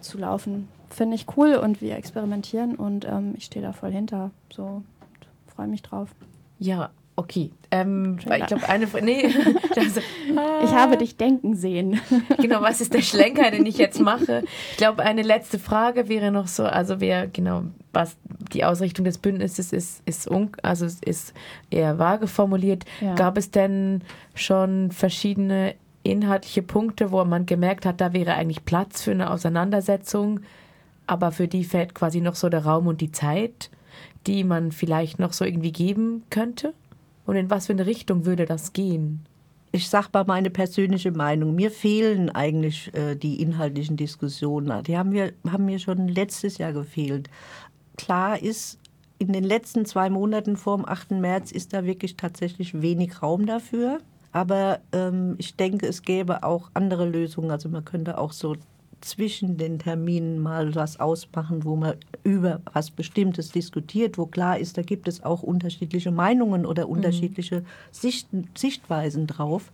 zu 0.01 0.17
laufen, 0.17 0.69
finde 0.91 1.17
ich 1.17 1.27
cool 1.37 1.57
und 1.57 1.81
wir 1.81 1.97
experimentieren 1.97 2.77
und 2.77 3.05
ähm, 3.05 3.35
ich 3.37 3.47
stehe 3.47 3.65
da 3.65 3.73
voll 3.73 3.91
hinter. 3.91 4.31
So, 4.53 4.83
freue 5.49 5.67
mich 5.67 5.83
drauf. 5.83 6.11
Ja, 6.61 6.91
Okay. 7.19 7.51
Ähm, 7.73 8.17
ich 8.21 8.47
glaube, 8.47 8.69
eine. 8.69 8.87
Nee, 9.03 9.25
also, 9.77 10.01
ah. 10.37 10.61
ich 10.63 10.71
habe 10.71 10.97
dich 10.97 11.17
denken 11.17 11.57
sehen. 11.57 12.01
genau, 12.41 12.63
was 12.63 12.81
ist 12.81 12.95
der 12.95 13.03
Schlenker, 13.03 13.51
den 13.51 13.67
ich 13.67 13.77
jetzt 13.77 14.01
mache? 14.01 14.45
Ich 14.71 14.77
glaube, 14.77 15.03
eine 15.03 15.23
letzte 15.23 15.59
Frage 15.59 16.09
wäre 16.09 16.31
noch 16.31 16.47
so: 16.47 16.63
Also, 16.63 17.01
wer, 17.01 17.27
genau, 17.27 17.65
was 17.93 18.17
die 18.53 18.65
Ausrichtung 18.65 19.05
des 19.05 19.19
Bündnisses 19.19 19.73
ist, 19.73 20.01
ist, 20.07 20.31
un, 20.31 20.51
also 20.63 20.87
ist 20.87 21.35
eher 21.71 21.99
vage 21.99 22.29
formuliert. 22.29 22.85
Ja. 23.01 23.17
Gab 23.17 23.37
es 23.37 23.51
denn 23.51 24.03
schon 24.37 24.93
verschiedene 24.93 25.75
inhaltliche 26.05 26.63
Punkte, 26.63 27.11
wo 27.11 27.25
man 27.25 27.47
gemerkt 27.47 27.85
hat, 27.85 28.01
da 28.01 28.13
wäre 28.13 28.35
eigentlich 28.35 28.65
Platz 28.65 29.03
für 29.03 29.11
eine 29.11 29.29
Auseinandersetzung, 29.29 30.39
aber 31.09 31.33
für 31.33 31.49
die 31.49 31.65
fällt 31.65 31.97
quasi 31.97 32.21
noch 32.21 32.37
so 32.37 32.49
der 32.49 32.65
Raum 32.65 32.87
und 32.87 33.01
die 33.01 33.11
Zeit, 33.11 33.71
die 34.29 34.45
man 34.45 34.71
vielleicht 34.71 35.19
noch 35.19 35.33
so 35.33 35.45
irgendwie 35.45 35.73
geben 35.73 36.23
könnte? 36.31 36.75
Und 37.29 37.37
in 37.37 37.51
was 37.51 37.67
für 37.67 37.75
eine 37.75 37.85
Richtung 37.85 38.25
würde 38.25 38.47
das 38.47 38.73
gehen? 38.73 39.21
Ich 39.71 39.91
sage 39.91 40.09
mal 40.15 40.25
meine 40.25 40.49
persönliche 40.49 41.13
Meinung. 41.13 41.55
Mir 41.55 41.71
fehlen 41.71 42.31
eigentlich 42.31 42.91
äh, 42.95 43.17
die 43.17 43.43
inhaltlichen 43.43 43.99
Diskussionen. 43.99 44.83
Die 44.85 44.97
haben 44.97 45.11
mir, 45.11 45.35
haben 45.47 45.67
mir 45.67 45.79
schon 45.79 46.09
letztes 46.09 46.57
Jahr 46.57 46.73
gefehlt. 46.73 47.29
Klar 47.99 48.43
ist, 48.43 48.79
in 49.19 49.35
den 49.35 49.45
letzten 49.45 49.85
zwei 49.85 50.09
Monaten 50.09 50.57
vor 50.57 50.79
dem 50.79 50.89
8. 50.89 51.11
März 51.11 51.53
ist 51.53 51.75
da 51.75 51.85
wirklich 51.85 52.17
tatsächlich 52.17 52.81
wenig 52.81 53.23
Raum 53.23 53.45
dafür. 53.45 53.99
Aber 54.33 54.81
ähm, 54.93 55.35
ich 55.37 55.55
denke, 55.55 55.87
es 55.87 56.01
gäbe 56.01 56.45
auch 56.45 56.71
andere 56.73 57.07
Lösungen. 57.07 57.51
Also 57.51 57.69
man 57.69 57.85
könnte 57.85 58.17
auch 58.17 58.33
so 58.33 58.57
zwischen 59.01 59.57
den 59.57 59.79
Terminen 59.79 60.39
mal 60.39 60.75
was 60.75 60.99
ausmachen, 61.01 61.65
wo 61.65 61.77
man 61.77 61.95
über 62.25 62.61
was 62.73 62.91
Bestimmtes 62.91 63.51
diskutiert, 63.51 64.19
wo 64.19 64.27
klar 64.27 64.59
ist, 64.59 64.77
da 64.77 64.83
gibt 64.83 65.09
es 65.09 65.23
auch 65.23 65.43
unterschiedliche 65.43 66.11
Meinungen 66.11 66.67
oder 66.67 66.87
mhm. 66.87 66.93
unterschiedliche 66.93 67.65
Sichten, 67.91 68.49
Sichtweisen 68.57 69.27
drauf. 69.27 69.73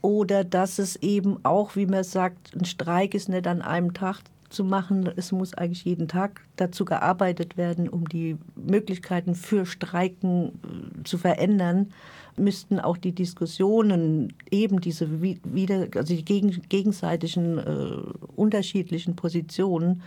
Oder 0.00 0.42
dass 0.42 0.78
es 0.78 0.96
eben 0.96 1.38
auch, 1.44 1.76
wie 1.76 1.86
man 1.86 2.02
sagt, 2.02 2.54
ein 2.56 2.64
Streik 2.64 3.14
ist 3.14 3.28
nicht 3.28 3.46
an 3.46 3.62
einem 3.62 3.94
Tag 3.94 4.20
zu 4.50 4.64
machen. 4.64 5.10
Es 5.16 5.32
muss 5.32 5.54
eigentlich 5.54 5.84
jeden 5.84 6.08
Tag 6.08 6.42
dazu 6.56 6.84
gearbeitet 6.84 7.56
werden, 7.56 7.88
um 7.88 8.08
die 8.08 8.36
Möglichkeiten 8.56 9.34
für 9.34 9.64
Streiken 9.64 10.48
äh, 10.48 11.04
zu 11.04 11.18
verändern 11.18 11.92
müssten 12.36 12.80
auch 12.80 12.96
die 12.96 13.12
Diskussionen 13.12 14.32
eben 14.50 14.80
diese 14.80 15.20
wieder, 15.20 15.88
also 15.94 16.14
die 16.14 16.24
gegen, 16.24 16.62
gegenseitigen 16.68 17.58
äh, 17.58 17.96
unterschiedlichen 18.36 19.16
Positionen 19.16 20.02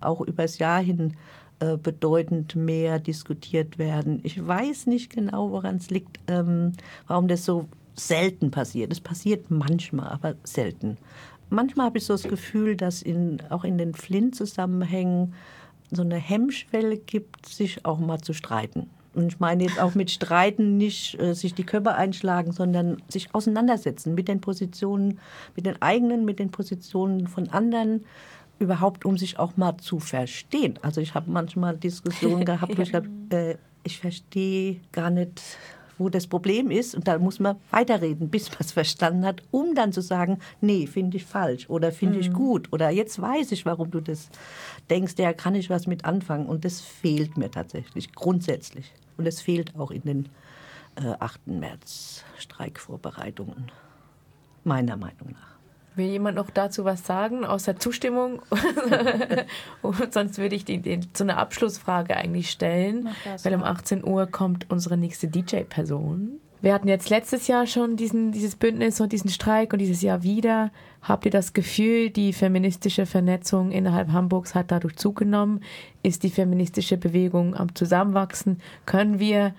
auch 0.00 0.20
übers 0.20 0.58
Jahr 0.58 0.82
hin 0.82 1.14
äh, 1.58 1.76
bedeutend 1.76 2.54
mehr 2.54 2.98
diskutiert 2.98 3.78
werden. 3.78 4.20
Ich 4.24 4.46
weiß 4.46 4.86
nicht 4.86 5.10
genau, 5.10 5.50
woran 5.52 5.76
es 5.76 5.88
liegt, 5.88 6.18
ähm, 6.26 6.72
warum 7.06 7.28
das 7.28 7.44
so 7.44 7.66
selten 7.94 8.50
passiert. 8.50 8.92
Es 8.92 9.00
passiert 9.00 9.50
manchmal, 9.50 10.08
aber 10.08 10.34
selten. 10.44 10.98
manchmal 11.48 11.86
habe 11.86 11.98
ich 11.98 12.04
so 12.04 12.12
das 12.12 12.24
Gefühl, 12.24 12.76
dass 12.76 13.00
in, 13.00 13.40
auch 13.48 13.64
in 13.64 13.78
den 13.78 13.94
Flint-Zusammenhängen 13.94 15.32
so 15.90 16.02
eine 16.02 16.16
Hemmschwelle 16.16 16.98
gibt, 16.98 17.46
sich 17.46 17.86
auch 17.86 18.00
mal 18.00 18.20
zu 18.20 18.34
streiten. 18.34 18.90
Und 19.16 19.28
ich 19.28 19.40
meine 19.40 19.64
jetzt 19.64 19.80
auch 19.80 19.94
mit 19.94 20.10
Streiten 20.10 20.76
nicht 20.76 21.18
äh, 21.18 21.34
sich 21.34 21.54
die 21.54 21.64
Köpfe 21.64 21.94
einschlagen, 21.94 22.52
sondern 22.52 23.02
sich 23.08 23.34
auseinandersetzen 23.34 24.14
mit 24.14 24.28
den 24.28 24.42
Positionen, 24.42 25.18
mit 25.56 25.64
den 25.64 25.80
eigenen, 25.80 26.26
mit 26.26 26.38
den 26.38 26.50
Positionen 26.50 27.26
von 27.26 27.48
anderen, 27.48 28.04
überhaupt 28.58 29.06
um 29.06 29.16
sich 29.16 29.38
auch 29.38 29.56
mal 29.56 29.78
zu 29.78 30.00
verstehen. 30.00 30.78
Also 30.82 31.00
ich 31.00 31.14
habe 31.14 31.30
manchmal 31.30 31.76
Diskussionen 31.78 32.44
gehabt, 32.44 32.76
wo 32.76 32.82
ich 32.82 32.94
habe, 32.94 33.08
äh, 33.30 33.56
ich 33.84 33.98
verstehe 33.98 34.80
gar 34.92 35.08
nicht, 35.08 35.42
wo 35.96 36.10
das 36.10 36.26
Problem 36.26 36.70
ist. 36.70 36.94
Und 36.94 37.08
da 37.08 37.18
muss 37.18 37.40
man 37.40 37.56
weiterreden, 37.70 38.28
bis 38.28 38.50
man 38.50 38.58
es 38.60 38.72
verstanden 38.72 39.24
hat, 39.24 39.42
um 39.50 39.74
dann 39.74 39.92
zu 39.92 40.02
sagen, 40.02 40.40
nee, 40.60 40.86
finde 40.86 41.16
ich 41.16 41.24
falsch 41.24 41.70
oder 41.70 41.90
finde 41.90 42.16
mhm. 42.16 42.20
ich 42.20 42.32
gut 42.34 42.70
oder 42.70 42.90
jetzt 42.90 43.20
weiß 43.20 43.52
ich, 43.52 43.64
warum 43.64 43.90
du 43.90 44.00
das 44.00 44.28
denkst, 44.90 45.14
ja, 45.18 45.32
kann 45.32 45.54
ich 45.54 45.70
was 45.70 45.86
mit 45.86 46.04
anfangen. 46.04 46.46
Und 46.46 46.66
das 46.66 46.82
fehlt 46.82 47.38
mir 47.38 47.50
tatsächlich 47.50 48.14
grundsätzlich. 48.14 48.92
Und 49.16 49.26
es 49.26 49.40
fehlt 49.40 49.76
auch 49.76 49.90
in 49.90 50.02
den 50.02 50.28
äh, 50.96 51.14
8. 51.18 51.46
März 51.46 52.24
Streikvorbereitungen, 52.38 53.70
meiner 54.64 54.96
Meinung 54.96 55.32
nach. 55.32 55.56
Will 55.94 56.08
jemand 56.08 56.36
noch 56.36 56.50
dazu 56.50 56.84
was 56.84 57.06
sagen, 57.06 57.46
außer 57.46 57.78
Zustimmung? 57.78 58.42
sonst 60.10 60.36
würde 60.36 60.54
ich 60.54 60.66
die, 60.66 60.78
die, 60.78 61.00
so 61.14 61.24
eine 61.24 61.38
Abschlussfrage 61.38 62.14
eigentlich 62.14 62.50
stellen, 62.50 63.08
weil 63.42 63.54
um 63.54 63.64
18 63.64 64.04
Uhr 64.04 64.26
kommt 64.26 64.70
unsere 64.70 64.98
nächste 64.98 65.26
DJ-Person. 65.28 66.38
Wir 66.62 66.72
hatten 66.72 66.88
jetzt 66.88 67.10
letztes 67.10 67.48
Jahr 67.48 67.66
schon 67.66 67.96
diesen, 67.96 68.32
dieses 68.32 68.56
Bündnis 68.56 69.00
und 69.00 69.12
diesen 69.12 69.30
Streik 69.30 69.72
und 69.72 69.78
dieses 69.78 70.02
Jahr 70.02 70.22
wieder. 70.22 70.70
Habt 71.02 71.24
ihr 71.24 71.30
das 71.30 71.52
Gefühl, 71.52 72.10
die 72.10 72.32
feministische 72.32 73.06
Vernetzung 73.06 73.70
innerhalb 73.70 74.10
Hamburgs 74.10 74.54
hat 74.54 74.70
dadurch 74.70 74.96
zugenommen? 74.96 75.62
Ist 76.02 76.22
die 76.22 76.30
feministische 76.30 76.96
Bewegung 76.96 77.54
am 77.54 77.74
Zusammenwachsen? 77.74 78.60
Können 78.86 79.18
wir 79.18 79.54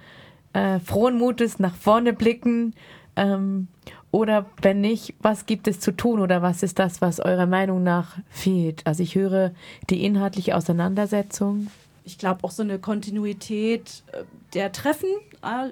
äh, 0.54 0.80
frohen 0.80 1.18
Mutes 1.18 1.60
nach 1.60 1.76
vorne 1.76 2.14
blicken? 2.14 2.74
Ähm, 3.16 3.68
oder 4.12 4.46
wenn 4.62 4.82
nicht, 4.82 5.14
was 5.20 5.46
gibt 5.46 5.68
es 5.68 5.80
zu 5.80 5.92
tun 5.92 6.20
oder 6.20 6.42
was 6.42 6.64
ist 6.64 6.80
das, 6.80 7.02
was 7.02 7.20
eurer 7.20 7.46
Meinung 7.46 7.84
nach 7.84 8.18
fehlt? 8.30 8.82
Also 8.86 9.04
ich 9.04 9.16
höre 9.16 9.52
die 9.90 10.04
inhaltliche 10.04 10.56
Auseinandersetzung. 10.56 11.68
Ich 12.04 12.18
glaube 12.18 12.44
auch 12.44 12.52
so 12.52 12.64
eine 12.64 12.80
Kontinuität 12.80 14.04
äh, 14.12 14.24
der 14.54 14.72
Treffen 14.72 15.10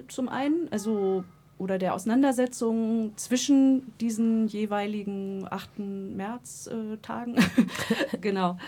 zum 0.08 0.28
einen, 0.28 0.68
also 0.70 1.24
oder 1.58 1.78
der 1.78 1.94
Auseinandersetzung 1.94 3.12
zwischen 3.16 3.92
diesen 3.98 4.46
jeweiligen 4.46 5.46
8. 5.50 5.78
März-Tagen. 5.78 7.36
Äh, 7.36 8.18
genau. 8.20 8.58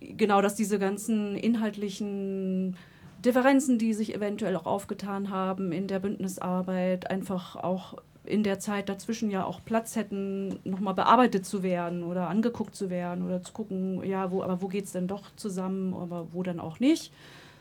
Genau, 0.00 0.42
dass 0.42 0.54
diese 0.54 0.78
ganzen 0.78 1.34
inhaltlichen 1.34 2.76
Differenzen, 3.24 3.78
die 3.78 3.94
sich 3.94 4.14
eventuell 4.14 4.54
auch 4.56 4.66
aufgetan 4.66 5.30
haben 5.30 5.72
in 5.72 5.86
der 5.86 5.98
Bündnisarbeit, 5.98 7.10
einfach 7.10 7.56
auch 7.56 7.96
in 8.26 8.42
der 8.42 8.58
Zeit 8.58 8.88
dazwischen 8.88 9.30
ja 9.30 9.44
auch 9.44 9.60
Platz 9.64 9.96
hätten, 9.96 10.58
nochmal 10.64 10.94
bearbeitet 10.94 11.44
zu 11.44 11.62
werden 11.62 12.02
oder 12.02 12.28
angeguckt 12.28 12.74
zu 12.74 12.90
werden 12.90 13.24
oder 13.24 13.42
zu 13.42 13.52
gucken, 13.52 14.02
ja, 14.04 14.30
wo, 14.30 14.42
aber 14.42 14.62
wo 14.62 14.68
geht 14.68 14.84
es 14.84 14.92
denn 14.92 15.08
doch 15.08 15.34
zusammen, 15.36 15.94
aber 15.94 16.32
wo 16.32 16.42
dann 16.42 16.60
auch 16.60 16.80
nicht. 16.80 17.12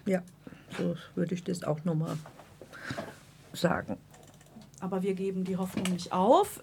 Ja, 0.05 0.21
so 0.77 0.95
würde 1.15 1.35
ich 1.35 1.43
das 1.43 1.63
auch 1.63 1.83
nochmal 1.85 2.17
sagen. 3.53 3.97
Aber 4.79 5.01
wir 5.01 5.13
geben 5.13 5.43
die 5.43 5.57
Hoffnung 5.57 5.85
nicht 5.91 6.11
auf, 6.11 6.59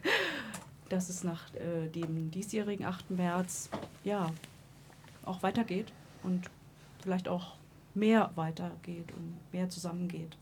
dass 0.88 1.08
es 1.08 1.22
nach 1.22 1.54
äh, 1.54 1.88
dem 1.88 2.30
diesjährigen 2.30 2.84
8. 2.84 3.10
März 3.10 3.70
ja 4.02 4.30
auch 5.24 5.42
weitergeht 5.42 5.92
und 6.22 6.50
vielleicht 7.02 7.28
auch 7.28 7.54
mehr 7.94 8.30
weitergeht 8.34 9.12
und 9.16 9.36
mehr 9.52 9.68
zusammengeht. 9.68 10.36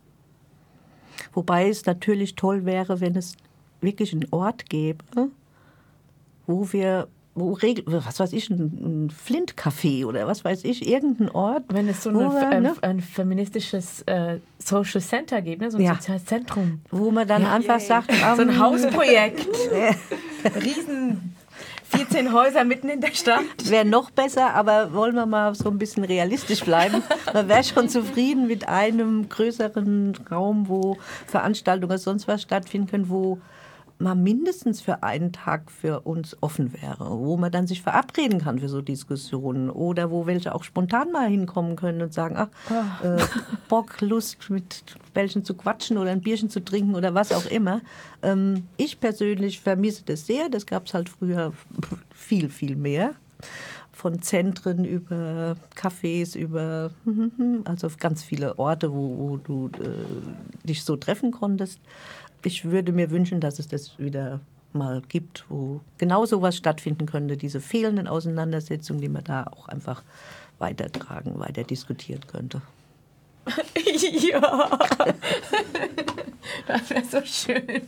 Wobei 1.33 1.69
es 1.69 1.85
natürlich 1.85 2.35
toll 2.35 2.65
wäre, 2.65 3.01
wenn 3.01 3.17
es 3.17 3.35
wirklich 3.81 4.13
einen 4.13 4.27
Ort 4.31 4.69
gäbe, 4.69 5.05
wo 6.47 6.73
wir 6.73 7.09
was 7.39 8.21
weiß 8.21 8.33
ich, 8.33 8.51
ein, 8.51 9.11
Flint-Café 9.11 10.05
oder 10.05 10.27
was 10.27 10.45
weiß 10.45 10.65
ich, 10.65 10.89
irgendein 10.89 11.31
Ort. 11.31 11.65
Wenn 11.69 11.89
es 11.89 12.03
so 12.03 12.11
eine, 12.11 12.47
ein, 12.47 12.63
ne? 12.63 12.75
ein, 12.83 13.01
feministisches 13.01 14.03
äh, 14.03 14.39
Social 14.59 15.01
Center 15.01 15.43
gibt, 15.43 15.63
ne? 15.63 15.71
so 15.71 15.79
ein 15.79 15.85
ja. 15.85 15.95
soziales 15.95 16.25
Zentrum. 16.25 16.81
Wo 16.91 17.11
man 17.11 17.27
dann 17.27 17.43
ja, 17.43 17.53
einfach 17.55 17.79
yeah. 17.79 18.03
sagt, 18.03 18.11
um, 18.11 18.17
so 18.37 18.43
ein 18.43 18.59
Hausprojekt. 18.59 19.47
Riesen 20.65 21.35
14 21.91 22.33
Häuser 22.33 22.65
mitten 22.65 22.89
in 22.89 23.01
der 23.01 23.15
Stadt. 23.15 23.45
Wäre 23.65 23.85
noch 23.85 24.11
besser, 24.11 24.55
aber 24.55 24.93
wollen 24.93 25.15
wir 25.15 25.27
mal 25.27 25.55
so 25.55 25.71
ein 25.71 25.79
bisschen 25.79 26.05
realistisch 26.05 26.63
bleiben. 26.63 27.03
Man 27.33 27.49
wäre 27.49 27.65
schon 27.65 27.89
zufrieden 27.89 28.47
mit 28.47 28.69
einem 28.69 29.29
größeren 29.29 30.15
Raum, 30.31 30.69
wo 30.69 30.99
Veranstaltungen 31.27 31.91
oder 31.91 31.99
sonst 31.99 32.29
was 32.29 32.43
stattfinden 32.43 32.89
können, 32.89 33.09
wo 33.09 33.39
mal 33.99 34.15
mindestens 34.15 34.81
für 34.81 35.03
einen 35.03 35.33
Tag 35.33 35.71
für 35.71 36.01
uns 36.01 36.37
offen 36.41 36.73
wäre, 36.73 37.19
wo 37.19 37.37
man 37.37 37.51
dann 37.51 37.67
sich 37.67 37.83
verabreden 37.83 38.41
kann 38.41 38.59
für 38.61 38.69
so 38.69 38.81
Diskussionen 38.81 39.71
oder 39.71 40.11
wo 40.11 40.27
welche 40.27 40.55
auch 40.55 40.65
spontan 40.65 41.11
mal 41.11 41.29
hinkommen 41.29 41.77
können 41.77 42.03
und 42.03 42.15
sagen, 42.15 42.37
ach, 42.37 42.49
ah. 42.71 43.17
äh, 43.17 43.23
Bock, 43.69 44.01
Lust, 44.01 44.51
mit 44.51 44.85
welchen 45.15 45.45
zu 45.45 45.55
quatschen 45.55 45.99
oder 45.99 46.11
ein 46.11 46.21
Bierchen 46.21 46.49
zu 46.49 46.61
trinken 46.61 46.95
oder 46.95 47.15
was 47.15 47.33
auch 47.33 47.47
immer. 47.47 47.81
Ähm, 48.23 48.69
ich 48.77 49.01
persönlich 49.01 49.61
vermisse 49.61 50.05
das 50.05 50.27
sehr. 50.27 50.49
Das 50.49 50.67
gab 50.67 50.87
es 50.87 50.95
halt 50.95 51.09
früher 51.09 51.53
viel, 52.15 52.49
viel 52.51 52.77
mehr. 52.77 53.15
Von 53.93 54.23
Zentren 54.23 54.85
über 54.85 55.57
Cafés, 55.75 56.37
über 56.39 56.93
also 57.65 57.89
ganz 57.99 58.23
viele 58.23 58.57
Orte, 58.57 58.93
wo, 58.93 59.19
wo 59.19 59.37
du 59.39 59.71
äh, 59.83 60.67
dich 60.67 60.85
so 60.85 60.95
treffen 60.95 61.33
konntest 61.33 61.81
ich 62.43 62.65
würde 62.65 62.93
mir 62.93 63.11
wünschen, 63.11 63.41
dass 63.41 63.59
es 63.59 63.69
das 63.69 63.99
wieder 63.99 64.41
mal 64.73 65.03
gibt, 65.09 65.45
wo 65.49 65.81
genau 65.97 66.27
sowas 66.27 66.57
stattfinden 66.57 67.07
könnte, 67.07 67.37
diese 67.37 67.61
fehlenden 67.61 68.07
Auseinandersetzungen, 68.07 69.01
die 69.01 69.09
man 69.09 69.25
da 69.25 69.45
auch 69.45 69.69
einfach 69.69 70.03
weitertragen, 70.59 71.39
weiter 71.39 71.65
diskutieren 71.65 72.27
könnte. 72.27 72.61
ja, 74.31 74.69
das 76.67 76.91
wäre 76.91 77.05
so 77.05 77.21
schön. 77.25 77.83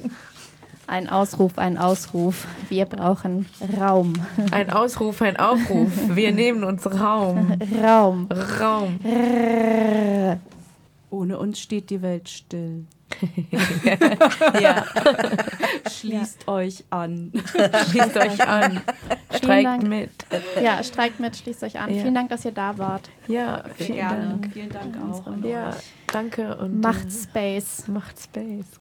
Ein 0.86 1.08
Ausruf, 1.08 1.56
ein 1.58 1.78
Ausruf. 1.78 2.48
Wir 2.68 2.84
brauchen 2.84 3.46
Raum. 3.78 4.14
Ein 4.50 4.70
Ausruf, 4.70 5.22
ein 5.22 5.36
Aufruf. 5.36 5.92
Wir 6.08 6.32
nehmen 6.32 6.64
uns 6.64 6.84
Raum. 6.84 7.56
Raum. 7.80 8.28
Raum. 8.58 8.98
Ohne 11.10 11.38
uns 11.38 11.60
steht 11.60 11.90
die 11.90 12.02
Welt 12.02 12.28
still. 12.28 12.86
ja. 14.60 14.84
Schließt 15.90 16.44
ja. 16.46 16.52
euch 16.52 16.84
an. 16.90 17.32
Schließt 17.90 18.16
euch 18.16 18.46
an. 18.46 18.80
Streikt 19.34 19.82
mit. 19.82 20.10
Ja, 20.62 20.82
streikt 20.82 21.20
mit, 21.20 21.36
schließt 21.36 21.62
euch 21.64 21.78
an. 21.78 21.94
Ja. 21.94 22.02
Vielen 22.02 22.14
Dank, 22.14 22.30
dass 22.30 22.44
ihr 22.44 22.52
da 22.52 22.78
wart. 22.78 23.10
Ja, 23.28 23.64
vielen 23.76 23.94
Gerne. 23.94 24.28
Dank. 24.28 24.52
Vielen 24.52 24.70
Dank 24.70 24.96
auch. 24.96 25.44
Ja, 25.44 25.76
danke 26.06 26.56
und 26.56 26.80
macht 26.80 27.12
Space. 27.12 27.88
Macht 27.88 28.20
Space. 28.20 28.78